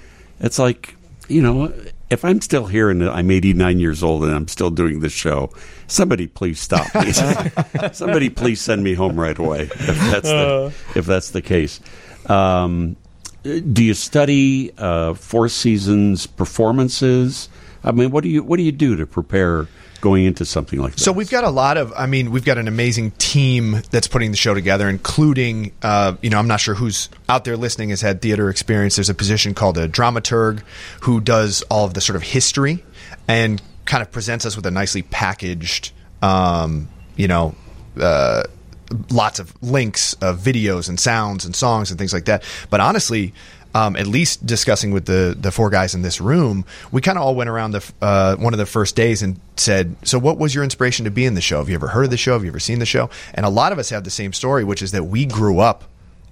It's 0.40 0.58
like 0.58 0.96
you 1.28 1.42
know, 1.42 1.72
if 2.10 2.24
I'm 2.24 2.40
still 2.40 2.66
here 2.66 2.90
and 2.90 3.04
I'm 3.04 3.30
eighty 3.30 3.52
nine 3.52 3.78
years 3.78 4.02
old 4.02 4.24
and 4.24 4.34
I'm 4.34 4.48
still 4.48 4.70
doing 4.70 5.00
this 5.00 5.12
show, 5.12 5.50
somebody 5.86 6.26
please 6.26 6.60
stop 6.60 6.94
me. 6.94 7.12
somebody 7.92 8.30
please 8.30 8.60
send 8.60 8.82
me 8.82 8.94
home 8.94 9.18
right 9.18 9.38
away 9.38 9.62
if 9.62 9.70
that's 10.10 10.28
the, 10.28 10.72
if 10.96 11.06
that's 11.06 11.30
the 11.30 11.42
case. 11.42 11.80
Um, 12.26 12.96
do 13.42 13.84
you 13.84 13.94
study 13.94 14.72
uh, 14.78 15.14
Four 15.14 15.48
Seasons 15.48 16.26
performances? 16.26 17.48
I 17.84 17.92
mean, 17.92 18.10
what 18.10 18.24
do 18.24 18.30
you 18.30 18.42
what 18.42 18.56
do 18.56 18.62
you 18.62 18.72
do 18.72 18.96
to 18.96 19.06
prepare 19.06 19.68
going 20.00 20.24
into 20.24 20.44
something 20.44 20.80
like 20.80 20.94
that? 20.94 21.00
So 21.00 21.12
we've 21.12 21.30
got 21.30 21.44
a 21.44 21.50
lot 21.50 21.76
of. 21.76 21.92
I 21.96 22.06
mean, 22.06 22.30
we've 22.30 22.44
got 22.44 22.56
an 22.58 22.66
amazing 22.66 23.12
team 23.12 23.82
that's 23.90 24.08
putting 24.08 24.30
the 24.30 24.36
show 24.36 24.54
together, 24.54 24.88
including. 24.88 25.72
Uh, 25.82 26.14
you 26.22 26.30
know, 26.30 26.38
I'm 26.38 26.48
not 26.48 26.60
sure 26.60 26.74
who's 26.74 27.10
out 27.28 27.44
there 27.44 27.56
listening 27.56 27.90
has 27.90 28.00
had 28.00 28.22
theater 28.22 28.48
experience. 28.48 28.96
There's 28.96 29.10
a 29.10 29.14
position 29.14 29.54
called 29.54 29.76
a 29.76 29.86
dramaturg 29.86 30.62
who 31.02 31.20
does 31.20 31.62
all 31.70 31.84
of 31.84 31.94
the 31.94 32.00
sort 32.00 32.16
of 32.16 32.22
history 32.22 32.82
and 33.28 33.60
kind 33.84 34.02
of 34.02 34.10
presents 34.10 34.46
us 34.46 34.56
with 34.56 34.64
a 34.66 34.70
nicely 34.70 35.02
packaged. 35.02 35.92
Um, 36.22 36.88
you 37.16 37.28
know. 37.28 37.54
Uh, 38.00 38.42
lots 39.10 39.38
of 39.38 39.54
links 39.62 40.14
of 40.14 40.38
videos 40.40 40.88
and 40.88 41.00
sounds 41.00 41.44
and 41.44 41.56
songs 41.56 41.90
and 41.90 41.98
things 41.98 42.12
like 42.12 42.26
that. 42.26 42.42
But 42.70 42.80
honestly, 42.80 43.32
um, 43.74 43.96
at 43.96 44.06
least 44.06 44.46
discussing 44.46 44.92
with 44.92 45.06
the 45.06 45.36
the 45.38 45.50
four 45.50 45.68
guys 45.68 45.94
in 45.94 46.02
this 46.02 46.20
room, 46.20 46.64
we 46.92 47.00
kind 47.00 47.18
of 47.18 47.24
all 47.24 47.34
went 47.34 47.50
around 47.50 47.72
the 47.72 47.92
uh, 48.00 48.36
one 48.36 48.54
of 48.54 48.58
the 48.58 48.66
first 48.66 48.96
days 48.96 49.22
and 49.22 49.40
said, 49.56 49.96
"So, 50.04 50.18
what 50.18 50.38
was 50.38 50.54
your 50.54 50.64
inspiration 50.64 51.04
to 51.04 51.10
be 51.10 51.24
in 51.24 51.34
the 51.34 51.40
show? 51.40 51.58
Have 51.58 51.68
you 51.68 51.74
ever 51.74 51.88
heard 51.88 52.04
of 52.04 52.10
the 52.10 52.16
show? 52.16 52.34
Have 52.34 52.44
you 52.44 52.50
ever 52.50 52.60
seen 52.60 52.78
the 52.78 52.86
show?" 52.86 53.10
And 53.34 53.44
a 53.44 53.50
lot 53.50 53.72
of 53.72 53.78
us 53.78 53.90
have 53.90 54.04
the 54.04 54.10
same 54.10 54.32
story, 54.32 54.64
which 54.64 54.80
is 54.80 54.92
that 54.92 55.04
we 55.04 55.26
grew 55.26 55.58
up 55.58 55.84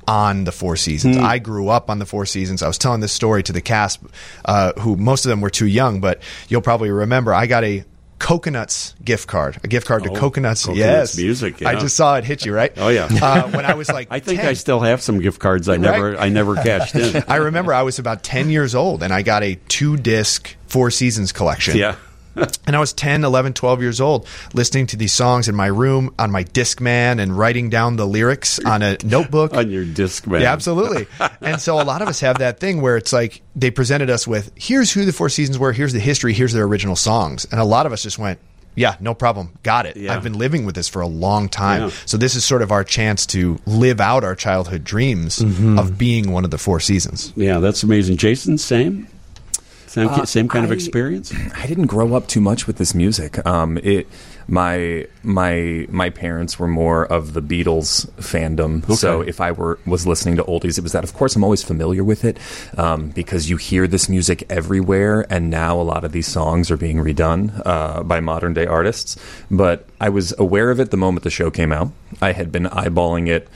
on 0.08 0.44
the 0.44 0.52
Four 0.52 0.76
Seasons. 0.76 1.16
I 1.16 1.38
grew 1.38 1.68
up 1.68 1.90
on 1.90 1.98
the 1.98 2.06
Four 2.06 2.26
Seasons. 2.26 2.62
I 2.62 2.66
was 2.68 2.78
telling 2.78 3.00
this 3.00 3.12
story 3.12 3.42
to 3.44 3.52
the 3.52 3.60
cast, 3.60 4.00
uh, 4.44 4.72
who 4.80 4.96
most 4.96 5.24
of 5.24 5.30
them 5.30 5.40
were 5.40 5.50
too 5.50 5.66
young, 5.66 6.00
but 6.00 6.20
you'll 6.48 6.60
probably 6.62 6.90
remember. 6.90 7.32
I 7.32 7.46
got 7.46 7.64
a 7.64 7.84
Coconuts 8.22 8.94
gift 9.04 9.26
card, 9.26 9.58
a 9.64 9.68
gift 9.68 9.86
card 9.88 10.04
to 10.04 10.10
Oh, 10.10 10.14
Coconuts. 10.14 10.64
Coconuts 10.64 10.78
yes, 10.78 11.16
music, 11.18 11.60
I 11.66 11.74
just 11.74 11.96
saw 11.96 12.16
it 12.18 12.24
hit 12.24 12.46
you 12.46 12.54
right. 12.54 12.72
Oh, 12.76 12.88
yeah. 12.88 13.08
Uh, 13.10 13.50
when 13.50 13.64
I 13.64 13.74
was 13.74 13.88
like, 13.88 14.06
I 14.12 14.20
think 14.20 14.38
10. 14.40 14.48
I 14.48 14.52
still 14.52 14.78
have 14.78 15.02
some 15.02 15.18
gift 15.20 15.40
cards 15.40 15.68
I 15.68 15.76
never 15.76 16.16
I 16.16 16.28
never 16.28 16.54
cashed 16.54 16.94
in. 16.94 17.24
I 17.28 17.36
remember 17.36 17.74
I 17.74 17.82
was 17.82 17.98
about 17.98 18.22
10 18.22 18.48
years 18.48 18.76
old 18.76 19.02
and 19.02 19.12
I 19.12 19.22
got 19.22 19.42
a 19.42 19.56
two 19.68 19.96
disc 19.96 20.54
Four 20.68 20.90
Seasons 20.92 21.32
collection. 21.32 21.76
yeah. 21.76 21.96
And 22.64 22.76
I 22.76 22.78
was 22.78 22.92
10, 22.92 23.24
11, 23.24 23.54
12 23.54 23.82
years 23.82 24.00
old 24.00 24.26
listening 24.54 24.86
to 24.88 24.96
these 24.96 25.12
songs 25.12 25.48
in 25.48 25.54
my 25.56 25.66
room 25.66 26.14
on 26.18 26.30
my 26.30 26.44
Discman 26.44 27.20
and 27.20 27.36
writing 27.36 27.70
down 27.70 27.96
the 27.96 28.06
lyrics 28.06 28.60
on 28.60 28.82
a 28.82 28.96
notebook. 29.02 29.54
On 29.62 29.68
your 29.68 29.84
disc 29.84 30.26
man. 30.26 30.42
Yeah, 30.42 30.52
absolutely. 30.52 31.06
and 31.40 31.60
so 31.60 31.80
a 31.80 31.82
lot 31.82 32.02
of 32.02 32.08
us 32.08 32.20
have 32.20 32.38
that 32.38 32.60
thing 32.60 32.80
where 32.80 32.96
it's 32.96 33.12
like 33.12 33.42
they 33.56 33.70
presented 33.70 34.10
us 34.10 34.26
with 34.26 34.52
here's 34.54 34.92
who 34.92 35.04
the 35.04 35.12
Four 35.12 35.28
Seasons 35.28 35.58
were, 35.58 35.72
here's 35.72 35.92
the 35.92 36.00
history, 36.00 36.32
here's 36.32 36.52
their 36.52 36.64
original 36.64 36.96
songs. 36.96 37.46
And 37.50 37.60
a 37.60 37.64
lot 37.64 37.84
of 37.84 37.92
us 37.92 38.02
just 38.02 38.18
went, 38.18 38.38
Yeah, 38.76 38.94
no 39.00 39.12
problem. 39.12 39.50
Got 39.62 39.86
it. 39.86 39.96
Yeah. 39.96 40.14
I've 40.14 40.22
been 40.22 40.38
living 40.38 40.64
with 40.64 40.74
this 40.74 40.88
for 40.88 41.02
a 41.02 41.06
long 41.06 41.48
time. 41.48 41.82
Yeah. 41.82 41.90
So 42.06 42.16
this 42.16 42.36
is 42.36 42.44
sort 42.44 42.62
of 42.62 42.70
our 42.70 42.84
chance 42.84 43.26
to 43.26 43.58
live 43.66 44.00
out 44.00 44.24
our 44.24 44.36
childhood 44.36 44.84
dreams 44.84 45.40
mm-hmm. 45.40 45.78
of 45.78 45.98
being 45.98 46.30
one 46.30 46.44
of 46.44 46.50
the 46.52 46.58
four 46.58 46.80
seasons. 46.80 47.32
Yeah, 47.34 47.58
that's 47.58 47.82
amazing. 47.82 48.16
Jason, 48.18 48.56
same? 48.56 49.08
Same, 49.92 50.08
Uh, 50.08 50.24
same 50.24 50.48
kind 50.48 50.64
of 50.64 50.72
experience? 50.72 51.34
I 51.54 51.66
didn't 51.66 51.88
grow 51.88 52.14
up 52.14 52.26
too 52.26 52.40
much 52.40 52.66
with 52.66 52.78
this 52.78 52.94
music. 52.94 53.44
Um, 53.46 53.76
it 53.82 54.08
my 54.48 55.06
my 55.22 55.86
my 55.90 56.08
parents 56.08 56.58
were 56.58 56.66
more 56.66 57.04
of 57.04 57.34
the 57.34 57.42
Beatles 57.42 58.10
fandom. 58.12 58.90
So 58.96 59.20
if 59.20 59.38
I 59.38 59.52
were 59.52 59.78
was 59.84 60.06
listening 60.06 60.36
to 60.36 60.44
oldies, 60.44 60.78
it 60.78 60.82
was 60.82 60.92
that. 60.92 61.04
Of 61.04 61.12
course, 61.12 61.36
I'm 61.36 61.44
always 61.44 61.62
familiar 61.62 62.02
with 62.02 62.24
it 62.24 62.38
um, 62.78 63.10
because 63.10 63.50
you 63.50 63.58
hear 63.58 63.86
this 63.86 64.08
music 64.08 64.46
everywhere, 64.48 65.26
and 65.28 65.50
now 65.50 65.78
a 65.78 65.84
lot 65.84 66.04
of 66.04 66.12
these 66.12 66.26
songs 66.26 66.70
are 66.70 66.78
being 66.78 66.96
redone 66.96 67.60
uh, 67.66 68.02
by 68.02 68.18
modern 68.20 68.54
day 68.54 68.64
artists. 68.64 69.18
But 69.50 69.86
I 70.00 70.08
was 70.08 70.32
aware 70.38 70.70
of 70.70 70.80
it 70.80 70.90
the 70.90 70.96
moment 70.96 71.24
the 71.24 71.30
show 71.30 71.50
came 71.50 71.70
out. 71.70 71.92
I 72.22 72.32
had 72.32 72.50
been 72.50 72.64
eyeballing 72.64 73.28
it 73.28 73.46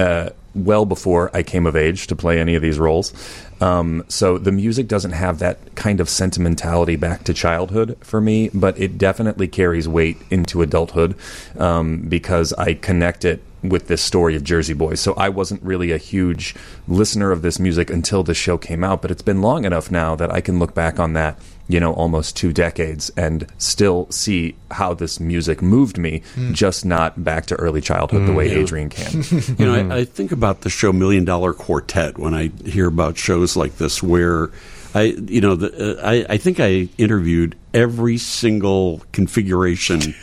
uh, 0.00 0.30
well 0.54 0.84
before 0.84 1.30
I 1.32 1.42
came 1.42 1.66
of 1.66 1.76
age 1.76 2.06
to 2.08 2.16
play 2.16 2.40
any 2.40 2.54
of 2.54 2.62
these 2.62 2.78
roles. 2.78 3.12
Um, 3.60 4.04
so 4.08 4.38
the 4.38 4.50
music 4.50 4.88
doesn't 4.88 5.12
have 5.12 5.38
that 5.40 5.74
kind 5.74 6.00
of 6.00 6.08
sentimentality 6.08 6.96
back 6.96 7.24
to 7.24 7.34
childhood 7.34 7.98
for 8.00 8.20
me, 8.20 8.48
but 8.54 8.78
it 8.80 8.96
definitely 8.96 9.48
carries 9.48 9.86
weight 9.86 10.16
into 10.30 10.62
adulthood 10.62 11.14
um, 11.58 12.00
because 12.08 12.52
I 12.54 12.74
connect 12.74 13.24
it 13.24 13.42
with 13.62 13.88
this 13.88 14.02
story 14.02 14.34
of 14.34 14.42
Jersey 14.42 14.72
Boys. 14.72 15.00
So 15.00 15.12
I 15.14 15.28
wasn't 15.28 15.62
really 15.62 15.92
a 15.92 15.98
huge 15.98 16.54
listener 16.88 17.30
of 17.30 17.42
this 17.42 17.58
music 17.58 17.90
until 17.90 18.22
the 18.22 18.32
show 18.32 18.56
came 18.56 18.82
out, 18.82 19.02
but 19.02 19.10
it's 19.10 19.22
been 19.22 19.42
long 19.42 19.66
enough 19.66 19.90
now 19.90 20.16
that 20.16 20.32
I 20.32 20.40
can 20.40 20.58
look 20.58 20.74
back 20.74 20.98
on 20.98 21.12
that 21.12 21.38
you 21.70 21.78
know, 21.78 21.92
almost 21.92 22.36
two 22.36 22.52
decades 22.52 23.10
and 23.16 23.46
still 23.58 24.10
see 24.10 24.56
how 24.72 24.92
this 24.92 25.20
music 25.20 25.62
moved 25.62 25.98
me, 25.98 26.22
just 26.50 26.84
not 26.84 27.22
back 27.22 27.46
to 27.46 27.54
early 27.56 27.80
childhood 27.80 28.26
the 28.26 28.32
way 28.32 28.50
Adrian 28.50 28.88
can. 28.88 29.22
You 29.60 29.66
know, 29.66 29.74
I, 29.74 29.98
I 29.98 30.04
think 30.04 30.32
about 30.32 30.62
the 30.62 30.70
show 30.70 30.92
Million 30.92 31.24
Dollar 31.24 31.52
Quartet 31.52 32.18
when 32.18 32.34
I 32.34 32.50
hear 32.64 32.88
about 32.88 33.16
shows 33.16 33.56
like 33.56 33.76
this, 33.76 34.02
where 34.02 34.50
I, 34.94 35.02
you 35.02 35.40
know, 35.40 35.54
the, 35.54 35.98
uh, 35.98 36.06
I, 36.06 36.26
I 36.28 36.36
think 36.38 36.58
I 36.58 36.88
interviewed 36.98 37.56
every 37.72 38.18
single 38.18 39.02
configuration 39.12 40.14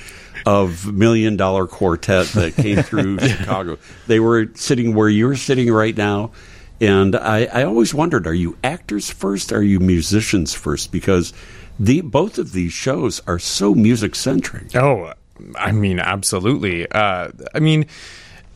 of 0.46 0.92
Million 0.92 1.38
Dollar 1.38 1.68
Quartet 1.68 2.28
that 2.28 2.56
came 2.56 2.84
through 2.84 3.20
Chicago. 3.28 3.78
They 4.08 4.20
were 4.20 4.48
sitting 4.56 4.96
where 4.96 5.10
you're 5.10 5.36
sitting 5.36 5.72
right 5.72 5.96
now. 5.96 6.32
And 6.80 7.16
I, 7.16 7.46
I 7.46 7.64
always 7.64 7.94
wondered: 7.94 8.28
Are 8.28 8.34
you 8.34 8.58
actors 8.64 9.10
first? 9.10 9.52
Are 9.52 9.64
you 9.64 9.80
musicians 9.80 10.54
first? 10.54 10.92
Because 10.92 11.34
the 11.80 12.02
both 12.02 12.38
of 12.38 12.52
these 12.54 12.74
shows 12.74 13.22
are 13.28 13.40
so 13.40 13.74
music 13.74 14.16
centric. 14.16 14.76
Oh, 14.76 15.14
I 15.56 15.72
mean, 15.72 16.00
absolutely. 16.00 16.90
Uh, 16.92 17.30
I 17.54 17.60
mean, 17.60 17.86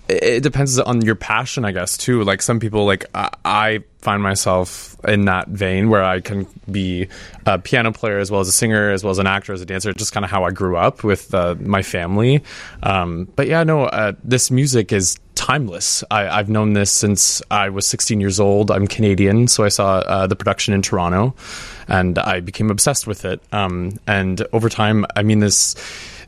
it 0.08 0.44
depends 0.44 0.80
on 0.80 1.02
your 1.02 1.16
passion, 1.16 1.66
I 1.66 1.72
guess, 1.72 1.98
too. 1.98 2.24
Like 2.24 2.42
some 2.42 2.60
people, 2.60 2.86
like 2.86 3.06
I, 3.14 3.30
I 3.46 3.84
find 4.00 4.22
myself 4.22 4.98
in 5.06 5.26
that 5.26 5.48
vein 5.48 5.90
where 5.90 6.04
I 6.04 6.20
can 6.20 6.48
be 6.70 7.08
a 7.46 7.60
piano 7.60 7.92
player 7.92 8.20
as 8.20 8.32
well 8.32 8.42
as 8.42 8.48
a 8.48 8.52
singer, 8.52 8.92
as 8.92 9.04
well 9.04 9.12
as 9.12 9.20
an 9.20 9.28
actor, 9.28 9.54
as 9.54 9.62
a 9.62 9.66
dancer. 9.66 9.94
Just 9.94 10.12
kind 10.12 10.24
of 10.26 10.32
how 10.32 10.44
I 10.44 10.52
grew 10.52 10.76
up 10.76 11.04
with 11.04 11.34
uh, 11.34 11.56
my 11.60 11.82
family. 11.82 12.44
Um, 12.84 13.30
but 13.36 13.48
yeah, 13.48 13.64
no, 13.64 13.86
uh, 13.86 14.14
this 14.24 14.52
music 14.52 14.92
is 14.92 15.18
timeless. 15.36 16.04
I, 16.12 16.28
I've 16.28 16.50
known 16.50 16.74
this 16.74 16.92
since 16.92 17.42
I 17.50 17.70
was 17.70 17.88
16 17.88 18.20
years 18.20 18.40
old. 18.40 18.70
I'm 18.70 18.88
Canadian, 18.88 19.48
so 19.48 19.64
I 19.64 19.70
saw 19.70 19.98
uh, 20.00 20.28
the 20.28 20.36
production 20.36 20.74
in 20.74 20.82
Toronto, 20.82 21.36
and 21.88 22.20
I 22.20 22.42
became 22.42 22.70
obsessed 22.70 23.08
with 23.08 23.26
it. 23.26 23.42
Um, 23.52 24.00
and 24.08 24.46
over 24.54 24.70
time, 24.70 25.06
I 25.16 25.24
mean, 25.24 25.40
this 25.40 25.76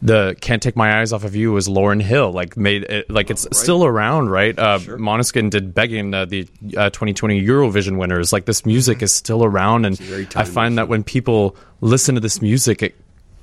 the 0.06 0.36
"Can't 0.42 0.62
Take 0.62 0.76
My 0.76 1.00
Eyes 1.00 1.14
Off 1.14 1.24
of 1.24 1.36
You" 1.36 1.54
was 1.54 1.68
Lauryn 1.68 2.02
Hill, 2.02 2.32
like 2.32 2.58
made 2.58 2.84
it 2.84 3.10
like 3.10 3.32
it's 3.32 3.48
still 3.58 3.86
around, 3.86 4.30
right? 4.30 4.58
Uh, 4.60 4.78
Måneskin 4.80 5.50
did 5.50 5.74
"Begging," 5.74 6.14
uh, 6.14 6.26
the 6.26 6.48
uh, 6.78 6.90
2020 6.90 7.42
Eurovision 7.42 7.98
winners. 7.98 8.34
Like 8.34 8.46
this 8.46 8.66
music 8.66 9.02
is 9.02 9.12
still 9.14 9.44
around, 9.46 9.86
and 9.86 10.00
I 10.36 10.44
find 10.44 10.78
that 10.78 10.88
when 10.90 11.04
people 11.04 11.56
listen 11.82 12.16
to 12.16 12.22
this 12.22 12.42
music, 12.42 12.84
it 12.84 12.96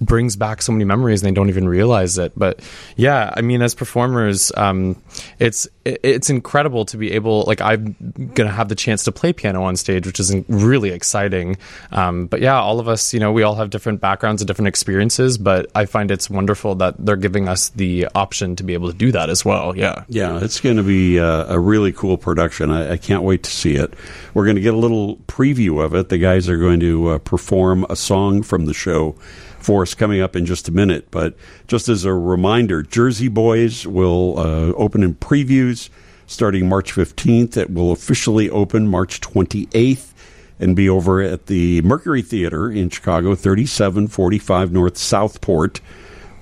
brings 0.02 0.34
back 0.36 0.62
so 0.62 0.72
many 0.72 0.84
memories 0.84 1.22
and 1.22 1.28
they 1.30 1.34
don't 1.34 1.50
even 1.50 1.68
realize 1.68 2.16
it. 2.16 2.32
But 2.34 2.60
yeah 2.96 3.34
i 3.36 3.42
mean 3.42 3.60
as 3.60 3.74
performers 3.74 4.50
um, 4.56 4.96
it's 5.38 5.66
it- 5.66 5.79
it's 6.02 6.30
incredible 6.30 6.84
to 6.84 6.96
be 6.96 7.12
able 7.12 7.44
like 7.46 7.60
i'm 7.60 7.94
gonna 8.34 8.50
have 8.50 8.68
the 8.68 8.74
chance 8.74 9.04
to 9.04 9.12
play 9.12 9.32
piano 9.32 9.62
on 9.62 9.76
stage 9.76 10.06
which 10.06 10.20
is 10.20 10.34
really 10.48 10.90
exciting 10.90 11.56
um, 11.92 12.26
but 12.26 12.40
yeah 12.40 12.60
all 12.60 12.80
of 12.80 12.88
us 12.88 13.12
you 13.14 13.20
know 13.20 13.32
we 13.32 13.42
all 13.42 13.54
have 13.54 13.70
different 13.70 14.00
backgrounds 14.00 14.42
and 14.42 14.46
different 14.46 14.68
experiences 14.68 15.38
but 15.38 15.70
i 15.74 15.84
find 15.84 16.10
it's 16.10 16.28
wonderful 16.28 16.74
that 16.74 16.94
they're 16.98 17.16
giving 17.16 17.48
us 17.48 17.70
the 17.70 18.06
option 18.14 18.56
to 18.56 18.62
be 18.62 18.74
able 18.74 18.90
to 18.90 18.96
do 18.96 19.12
that 19.12 19.30
as 19.30 19.44
well 19.44 19.76
yeah 19.76 20.04
Yeah, 20.08 20.42
it's 20.42 20.60
going 20.60 20.76
to 20.76 20.82
be 20.82 21.18
uh, 21.18 21.46
a 21.54 21.58
really 21.58 21.92
cool 21.92 22.18
production. 22.18 22.70
I, 22.70 22.92
I 22.92 22.96
can't 22.96 23.22
wait 23.22 23.42
to 23.44 23.50
see 23.50 23.76
it. 23.76 23.94
We're 24.34 24.44
going 24.44 24.56
to 24.56 24.62
get 24.62 24.74
a 24.74 24.76
little 24.76 25.16
preview 25.28 25.82
of 25.82 25.94
it. 25.94 26.08
The 26.10 26.18
guys 26.18 26.48
are 26.48 26.58
going 26.58 26.80
to 26.80 27.08
uh, 27.10 27.18
perform 27.18 27.86
a 27.88 27.96
song 27.96 28.42
from 28.42 28.66
the 28.66 28.74
show 28.74 29.14
for 29.58 29.82
us 29.82 29.94
coming 29.94 30.20
up 30.20 30.36
in 30.36 30.44
just 30.44 30.68
a 30.68 30.72
minute. 30.72 31.10
But 31.10 31.34
just 31.66 31.88
as 31.88 32.04
a 32.04 32.12
reminder, 32.12 32.82
Jersey 32.82 33.28
Boys 33.28 33.86
will 33.86 34.38
uh, 34.38 34.72
open 34.74 35.02
in 35.02 35.14
previews 35.14 35.79
starting 36.26 36.68
March 36.68 36.92
15th. 36.92 37.56
It 37.56 37.72
will 37.72 37.92
officially 37.92 38.50
open 38.50 38.88
March 38.88 39.20
28th 39.20 40.12
and 40.58 40.74
be 40.76 40.88
over 40.88 41.22
at 41.22 41.46
the 41.46 41.80
Mercury 41.82 42.22
Theater 42.22 42.70
in 42.70 42.90
Chicago, 42.90 43.34
3745 43.34 44.72
North 44.72 44.98
Southport 44.98 45.80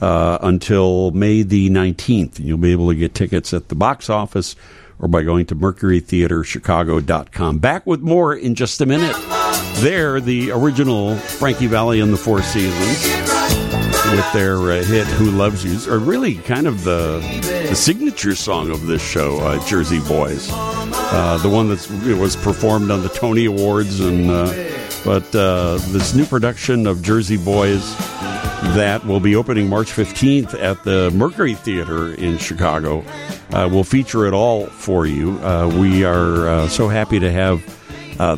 uh, 0.00 0.38
until 0.40 1.10
May 1.12 1.42
the 1.42 1.70
19th. 1.70 2.40
You'll 2.40 2.58
be 2.58 2.72
able 2.72 2.88
to 2.88 2.96
get 2.96 3.14
tickets 3.14 3.54
at 3.54 3.68
the 3.68 3.74
box 3.74 4.10
office 4.10 4.56
or 4.98 5.08
by 5.08 5.22
going 5.22 5.46
to 5.46 5.54
mercurytheaterchicago.com. 5.54 7.58
Back 7.58 7.86
with 7.86 8.00
more 8.00 8.34
in 8.34 8.56
just 8.56 8.80
a 8.80 8.86
minute. 8.86 9.14
There, 9.76 10.20
the 10.20 10.50
original 10.50 11.14
Frankie 11.16 11.68
Valli 11.68 12.00
and 12.00 12.12
the 12.12 12.16
Four 12.16 12.42
Seasons 12.42 13.37
with 14.10 14.32
their 14.32 14.56
uh, 14.56 14.82
hit 14.82 15.06
"Who 15.06 15.30
Loves 15.30 15.64
You" 15.64 15.92
are 15.92 15.98
really 15.98 16.36
kind 16.36 16.66
of 16.66 16.84
the 16.84 17.18
the 17.68 17.74
signature 17.74 18.34
song 18.34 18.70
of 18.70 18.86
this 18.86 19.02
show, 19.02 19.38
uh, 19.38 19.64
Jersey 19.66 20.00
Boys. 20.00 20.48
Uh, 20.50 21.38
the 21.42 21.48
one 21.48 21.68
that 21.68 22.16
was 22.18 22.36
performed 22.36 22.90
on 22.90 23.02
the 23.02 23.08
Tony 23.08 23.44
Awards, 23.44 24.00
and 24.00 24.30
uh, 24.30 24.46
but 25.04 25.34
uh, 25.34 25.78
this 25.88 26.14
new 26.14 26.24
production 26.24 26.86
of 26.86 27.02
Jersey 27.02 27.36
Boys 27.36 27.96
that 28.74 29.04
will 29.04 29.20
be 29.20 29.36
opening 29.36 29.68
March 29.68 29.90
15th 29.90 30.54
at 30.54 30.82
the 30.84 31.10
Mercury 31.12 31.54
Theater 31.54 32.14
in 32.14 32.38
Chicago. 32.38 33.04
Uh, 33.52 33.68
will 33.70 33.84
feature 33.84 34.26
it 34.26 34.34
all 34.34 34.66
for 34.66 35.06
you. 35.06 35.32
We 35.78 36.04
are 36.04 36.68
so 36.68 36.88
happy 36.88 37.18
to 37.20 37.30
have 37.30 37.62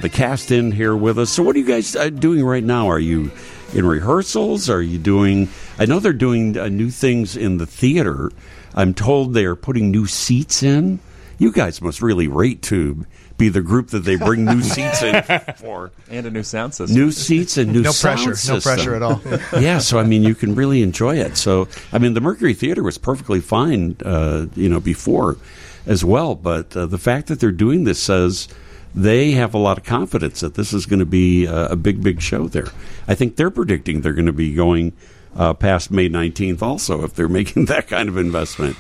the 0.01 0.09
cast 0.09 0.51
in 0.51 0.73
here 0.73 0.97
with 0.97 1.19
us. 1.19 1.31
So, 1.31 1.43
what 1.43 1.55
are 1.55 1.59
you 1.59 1.67
guys 1.67 1.93
doing 2.19 2.45
right 2.45 2.65
now? 2.65 2.89
Are 2.89 2.99
you 3.01 3.31
in 3.75 3.87
rehearsals? 3.87 4.69
Are 4.69 4.83
you 4.83 4.99
doing? 4.99 5.49
I 5.79 5.87
know 5.87 6.01
they're 6.01 6.13
doing 6.13 6.59
uh, 6.59 6.69
new 6.69 6.91
things 6.91 7.37
in 7.37 7.59
the 7.59 7.67
theater. 7.67 8.31
I'm 8.75 8.95
told 8.95 9.35
they 9.35 9.45
are 9.45 9.57
putting 9.57 9.91
new 9.91 10.07
seats 10.07 10.63
in. 10.63 11.01
You 11.39 11.53
guys 11.53 11.81
must 11.81 12.03
really 12.03 12.29
rate 12.29 12.63
to 12.65 13.07
be 13.39 13.49
the 13.49 13.63
group 13.63 13.89
that 13.89 14.01
they 14.01 14.17
bring 14.17 14.45
new 14.45 14.61
seats 14.63 15.03
in 15.03 15.23
for. 15.57 15.91
And 16.11 16.27
a 16.27 16.31
new 16.31 16.43
sound 16.43 16.75
system. 16.75 16.97
New 16.97 17.11
seats 17.11 17.57
and 17.57 17.73
new 17.73 17.85
sound 17.85 18.27
No 18.27 18.33
sound 18.35 18.63
pressure. 18.63 18.99
No 18.99 19.01
pressure 19.01 19.31
at 19.31 19.53
all. 19.53 19.61
yeah, 19.61 19.79
so 19.79 19.99
I 19.99 20.05
mean, 20.05 20.23
you 20.23 20.35
can 20.35 20.55
really 20.55 20.83
enjoy 20.83 21.17
it. 21.17 21.37
So, 21.37 21.67
I 21.93 21.99
mean, 21.99 22.15
the 22.15 22.21
Mercury 22.21 22.55
Theater 22.55 22.83
was 22.83 22.99
perfectly 22.99 23.41
fine, 23.41 23.97
uh, 24.05 24.47
you 24.55 24.69
know, 24.69 24.81
before 24.81 25.39
as 25.87 26.05
well. 26.05 26.35
But 26.35 26.77
uh, 26.77 26.87
the 26.87 26.99
fact 26.99 27.29
that 27.29 27.41
they're 27.41 27.51
doing 27.51 27.85
this 27.85 28.01
says 28.01 28.47
they 28.95 29.33
have 29.33 29.55
a 29.55 29.59
lot 29.59 29.79
of 29.79 29.85
confidence 29.85 30.41
that 30.41 30.55
this 30.55 30.73
is 30.73 30.87
going 30.87 31.01
to 31.01 31.07
be 31.07 31.45
a, 31.47 31.69
a 31.69 31.77
big, 31.77 32.03
big 32.03 32.21
show 32.21 32.49
there. 32.49 32.67
I 33.09 33.15
think 33.15 33.37
they're 33.37 33.51
predicting 33.51 34.01
they're 34.01 34.13
going 34.13 34.27
to 34.27 34.33
be 34.33 34.55
going 34.55 34.93
uh, 35.37 35.55
past 35.55 35.91
May 35.91 36.09
19th 36.09 36.61
also 36.63 37.05
if 37.05 37.15
they're 37.15 37.29
making 37.41 37.67
that 37.67 37.87
kind 37.89 38.09
of 38.09 38.17
investment 38.17 38.77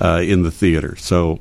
uh, 0.00 0.20
in 0.24 0.42
the 0.42 0.50
theater. 0.50 0.96
So. 0.96 1.40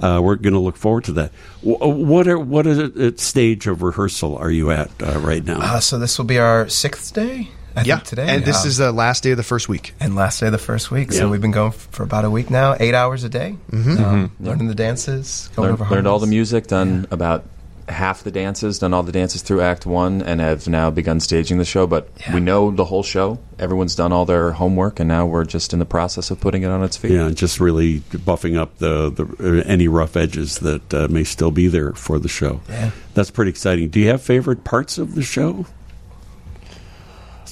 Uh, 0.00 0.20
we're 0.20 0.34
going 0.34 0.52
to 0.52 0.58
look 0.58 0.76
forward 0.76 1.04
to 1.04 1.12
that. 1.12 1.30
Wh- 1.62 1.78
What 1.80 2.26
are 2.26 2.36
what 2.38 2.66
are, 2.66 2.90
uh, 3.00 3.12
stage 3.14 3.68
of 3.68 3.80
rehearsal 3.80 4.36
are 4.36 4.50
you 4.50 4.72
at 4.72 4.90
uh, 5.00 5.20
right 5.20 5.42
now? 5.42 5.60
Uh, 5.60 5.78
so 5.78 6.00
this 6.00 6.18
will 6.18 6.24
be 6.24 6.36
our 6.40 6.68
sixth 6.68 7.14
day. 7.14 7.48
I 7.76 7.82
yeah. 7.82 7.96
think 7.98 8.08
today, 8.08 8.26
And 8.34 8.44
this 8.44 8.62
Um, 8.62 8.68
is 8.68 8.76
the 8.78 8.90
last 8.90 9.22
day 9.22 9.30
of 9.30 9.36
the 9.36 9.44
first 9.44 9.68
week. 9.68 9.94
and 10.00 10.16
last 10.16 10.40
day 10.40 10.46
of 10.46 10.52
the 10.52 10.58
first 10.58 10.90
week. 10.90 11.12
Yeah. 11.12 11.20
So 11.20 11.30
we've 11.30 11.40
been 11.40 11.52
going 11.52 11.68
f- 11.72 11.88
for 11.92 12.02
about 12.02 12.24
a 12.24 12.30
week 12.30 12.50
now, 12.50 12.74
eight 12.80 12.92
hours 12.94 13.22
a 13.22 13.28
day, 13.28 13.54
um, 13.72 14.32
learning 14.40 14.66
the 14.66 14.74
dances, 14.74 15.48
going 15.54 15.68
Learned, 15.68 15.80
over 15.80 15.94
learned 15.94 16.08
all 16.08 16.18
the 16.18 16.26
music, 16.26 16.66
done 16.66 17.06
about 17.12 17.44
half 17.88 18.22
the 18.22 18.30
dances, 18.30 18.78
done 18.78 18.94
all 18.94 19.02
the 19.02 19.12
dances 19.12 19.42
through 19.42 19.60
Act 19.60 19.86
One, 19.86 20.22
and 20.22 20.40
have 20.40 20.66
now 20.68 20.90
begun 20.90 21.20
staging 21.20 21.58
the 21.58 21.64
show. 21.64 21.86
But 21.86 22.08
Yeah. 22.20 22.34
we 22.34 22.40
know 22.40 22.70
the 22.70 22.84
whole 22.86 23.02
show. 23.02 23.38
Everyone's 23.58 23.94
done 23.94 24.12
all 24.12 24.24
their 24.24 24.52
homework, 24.52 24.98
and 25.00 25.08
now 25.08 25.26
we're 25.26 25.44
just 25.44 25.72
in 25.72 25.78
the 25.78 25.84
process 25.84 26.30
of 26.30 26.40
putting 26.40 26.62
it 26.62 26.70
on 26.70 26.82
its 26.82 26.96
feet. 26.96 27.12
Yeah, 27.12 27.30
just 27.30 27.60
really 27.60 28.00
buffing 28.00 28.56
up 28.56 28.78
the, 28.78 29.10
the 29.10 29.60
uh, 29.60 29.62
any 29.66 29.88
rough 29.88 30.16
edges 30.16 30.58
that 30.60 30.92
uh, 30.94 31.08
may 31.08 31.24
still 31.24 31.50
be 31.50 31.68
there 31.68 31.92
for 31.92 32.18
the 32.18 32.28
show. 32.28 32.60
Yeah. 32.68 32.90
That's 33.14 33.30
pretty 33.30 33.50
exciting. 33.50 33.88
Do 33.90 34.00
you 34.00 34.08
have 34.08 34.22
favorite 34.22 34.64
parts 34.64 34.98
of 34.98 35.14
the 35.14 35.22
show? 35.22 35.66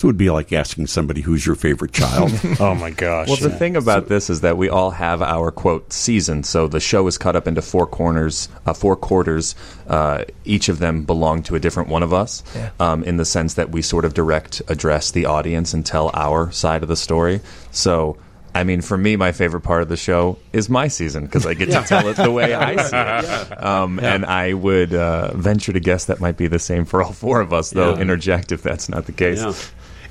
It 0.02 0.06
would 0.06 0.16
be 0.18 0.30
like 0.30 0.52
asking 0.52 0.88
somebody 0.88 1.21
who's 1.21 1.47
your 1.47 1.54
favorite 1.54 1.92
child. 1.92 2.32
oh 2.61 2.75
my 2.75 2.90
gosh! 2.90 3.28
Well, 3.28 3.37
the 3.37 3.50
thing 3.50 3.76
about 3.76 4.09
this 4.09 4.28
is 4.30 4.40
that 4.40 4.56
we 4.56 4.68
all 4.68 4.90
have 4.90 5.23
our 5.23 5.50
quote 5.52 5.92
season. 5.92 6.42
So 6.42 6.66
the 6.66 6.80
show 6.80 7.06
is 7.06 7.18
cut 7.18 7.37
up 7.37 7.47
into 7.47 7.62
four 7.62 7.87
corners, 7.87 8.49
uh, 8.66 8.73
four 8.73 8.97
quarters. 8.97 9.54
Uh, 9.87 10.25
each 10.44 10.68
of 10.68 10.80
them 10.80 11.04
belong 11.04 11.42
to 11.44 11.54
a 11.54 11.61
different 11.61 11.88
one 11.88 12.02
of 12.02 12.12
us, 12.12 12.42
Yeah. 12.56 12.71
um, 12.80 13.04
in 13.04 13.16
the 13.16 13.25
sense 13.25 13.54
that 13.54 13.71
we 13.71 13.80
sort 13.82 14.04
of 14.04 14.12
direct 14.14 14.61
address 14.68 15.12
the 15.12 15.26
audience 15.26 15.73
and 15.73 15.87
tell 15.87 16.11
our 16.14 16.50
side 16.50 16.82
of 16.82 16.88
the 16.88 16.97
story. 16.97 17.40
So. 17.71 18.16
I 18.54 18.64
mean, 18.64 18.82
for 18.82 18.99
me, 18.99 19.16
my 19.16 19.32
favorite 19.32 19.62
part 19.62 19.80
of 19.80 19.88
the 19.88 19.97
show 19.97 20.37
is 20.52 20.68
my 20.68 20.88
season 20.88 21.25
because 21.25 21.47
I 21.47 21.54
get 21.54 21.71
to 21.71 21.82
tell 21.88 22.06
it 22.09 22.18
the 22.18 22.30
way 22.30 22.52
I 22.52 22.76
see 22.82 22.94
it. 22.94 23.59
Um, 23.64 23.99
And 23.99 24.26
I 24.26 24.52
would 24.52 24.92
uh, 24.92 25.35
venture 25.35 25.73
to 25.73 25.80
guess 25.80 26.04
that 26.04 26.21
might 26.21 26.37
be 26.37 26.49
the 26.49 26.59
same 26.59 26.85
for 26.85 27.02
all 27.02 27.12
four 27.14 27.40
of 27.40 27.54
us, 27.54 27.71
though. 27.71 27.94
Yeah. 27.94 28.02
Interject 28.02 28.52
if 28.52 28.61
that's 28.62 28.90
not 28.90 29.06
the 29.06 29.12
case. 29.12 29.42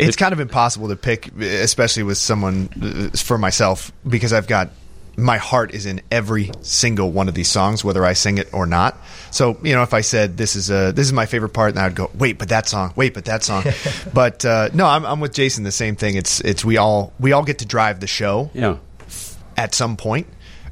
It's 0.07 0.15
kind 0.15 0.33
of 0.33 0.39
impossible 0.39 0.89
to 0.89 0.95
pick, 0.95 1.35
especially 1.37 2.03
with 2.03 2.17
someone 2.17 2.69
uh, 2.81 3.17
for 3.17 3.37
myself, 3.37 3.91
because 4.07 4.33
I've 4.33 4.47
got 4.47 4.69
my 5.17 5.37
heart 5.37 5.73
is 5.73 5.85
in 5.85 6.01
every 6.09 6.51
single 6.61 7.11
one 7.11 7.27
of 7.27 7.33
these 7.33 7.49
songs, 7.49 7.83
whether 7.83 8.05
I 8.05 8.13
sing 8.13 8.37
it 8.37 8.53
or 8.53 8.65
not. 8.65 8.97
So 9.29 9.57
you 9.63 9.73
know, 9.73 9.83
if 9.83 9.93
I 9.93 10.01
said 10.01 10.37
this 10.37 10.55
is 10.55 10.69
a 10.69 10.91
this 10.91 11.05
is 11.05 11.13
my 11.13 11.25
favorite 11.25 11.49
part, 11.49 11.75
then 11.75 11.83
I'd 11.83 11.95
go 11.95 12.09
wait, 12.13 12.37
but 12.37 12.49
that 12.49 12.67
song, 12.67 12.93
wait, 12.95 13.13
but 13.13 13.25
that 13.25 13.43
song. 13.43 13.63
but 14.13 14.43
uh, 14.45 14.69
no, 14.73 14.85
I'm, 14.85 15.05
I'm 15.05 15.19
with 15.19 15.33
Jason. 15.33 15.63
The 15.63 15.71
same 15.71 15.95
thing. 15.95 16.15
It's 16.15 16.39
it's 16.41 16.63
we 16.65 16.77
all 16.77 17.13
we 17.19 17.31
all 17.31 17.43
get 17.43 17.59
to 17.59 17.65
drive 17.65 17.99
the 17.99 18.07
show 18.07 18.49
yeah. 18.53 18.77
at 19.57 19.75
some 19.75 19.97
point, 19.97 20.27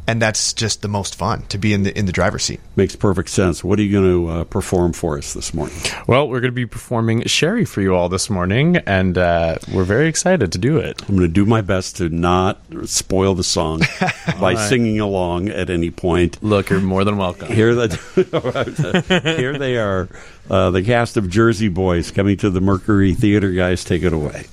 and 0.10 0.20
that's 0.20 0.54
just 0.54 0.82
the 0.82 0.88
most 0.88 1.14
fun 1.14 1.44
to 1.50 1.60
be 1.60 1.72
in 1.72 1.84
the 1.84 1.96
in 1.96 2.08
the 2.08 2.12
driver's 2.12 2.44
seat. 2.44 2.60
Makes 2.76 2.96
perfect 2.96 3.30
sense. 3.30 3.64
What 3.64 3.78
are 3.78 3.84
you 3.84 3.92
going 3.92 4.12
to 4.12 4.28
uh, 4.28 4.44
perform 4.46 4.94
for 4.94 5.20
us 5.20 5.34
this 5.34 5.54
morning? 5.54 5.78
Well, 6.08 6.28
we're 6.28 6.40
going 6.40 6.52
to 6.52 6.56
be 6.56 6.66
performing 6.66 7.26
Sherry 7.26 7.64
for 7.64 7.82
you 7.82 7.94
all 7.94 8.10
this 8.10 8.28
morning, 8.28 8.78
and 8.78 9.20
uh, 9.20 9.60
we're 9.72 9.84
very 9.84 10.08
excited 10.08 10.52
to 10.54 10.58
do 10.58 10.78
it. 10.78 11.00
I'm 11.04 11.16
going 11.16 11.28
to 11.28 11.34
do 11.34 11.46
my 11.46 11.62
best 11.62 11.98
to 11.98 12.10
not 12.10 12.60
spoil 12.86 13.36
the 13.36 13.44
song 13.44 13.82
by 14.40 14.56
singing 14.56 15.00
along 15.00 15.50
at 15.50 15.70
any 15.70 15.92
point. 15.92 16.42
Look, 16.42 16.72
you're 16.72 16.82
more 16.82 17.04
than 17.04 17.18
welcome. 17.18 17.54
Here, 17.54 17.76
the, 17.76 19.34
here 19.38 19.60
they 19.60 19.78
are, 19.78 20.10
uh, 20.50 20.72
the 20.72 20.82
cast 20.82 21.18
of 21.18 21.30
Jersey 21.30 21.70
Boys 21.70 22.10
coming 22.10 22.36
to 22.38 22.50
the 22.50 22.62
Mercury 22.62 23.14
Theater. 23.14 23.52
Guys, 23.52 23.84
take 23.84 24.02
it 24.02 24.14
away. 24.14 24.48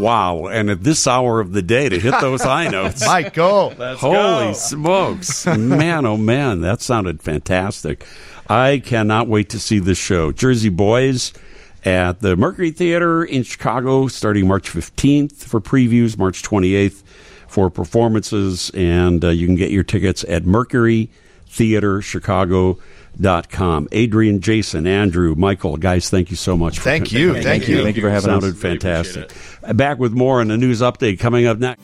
Wow! 0.00 0.46
And 0.46 0.70
at 0.70 0.82
this 0.82 1.06
hour 1.06 1.40
of 1.40 1.52
the 1.52 1.62
day 1.62 1.88
to 1.88 1.98
hit 1.98 2.14
those 2.20 2.42
high 2.42 2.68
notes, 2.70 3.04
Michael, 3.06 3.70
Holy 3.96 4.54
smokes. 4.54 5.46
man, 5.58 6.06
oh 6.06 6.16
man, 6.16 6.60
that 6.62 6.80
sounded 6.80 7.22
fantastic. 7.22 8.04
I 8.48 8.82
cannot 8.84 9.28
wait 9.28 9.50
to 9.50 9.60
see 9.60 9.78
this 9.78 9.98
show. 9.98 10.32
Jersey 10.32 10.70
Boys 10.70 11.32
at 11.84 12.20
the 12.20 12.36
Mercury 12.36 12.70
Theater 12.70 13.24
in 13.24 13.42
Chicago 13.42 14.08
starting 14.08 14.48
March 14.48 14.70
15th 14.70 15.44
for 15.44 15.60
previews, 15.60 16.18
March 16.18 16.42
28th 16.42 17.02
for 17.46 17.70
performances, 17.70 18.70
and 18.74 19.24
uh, 19.24 19.28
you 19.28 19.46
can 19.46 19.56
get 19.56 19.70
your 19.70 19.82
tickets 19.82 20.24
at 20.24 20.44
mercurytheaterchicago.com. 23.18 23.88
Adrian, 23.92 24.40
Jason, 24.40 24.86
Andrew, 24.86 25.34
Michael, 25.36 25.76
guys, 25.76 26.10
thank 26.10 26.30
you 26.30 26.36
so 26.36 26.56
much. 26.56 26.78
For 26.78 26.84
Thank 26.84 27.12
you. 27.12 27.40
Thank 27.42 27.68
you. 27.68 27.82
Thank 27.82 27.96
you 27.96 28.02
for 28.02 28.10
having 28.10 28.30
us. 28.30 28.44
It 28.44 28.56
sounded 28.56 28.58
fantastic. 28.58 29.32
Back 29.74 29.98
with 29.98 30.12
more 30.12 30.40
on 30.40 30.48
the 30.48 30.56
news 30.56 30.80
update 30.80 31.18
coming 31.18 31.46
up 31.46 31.58
next. 31.58 31.78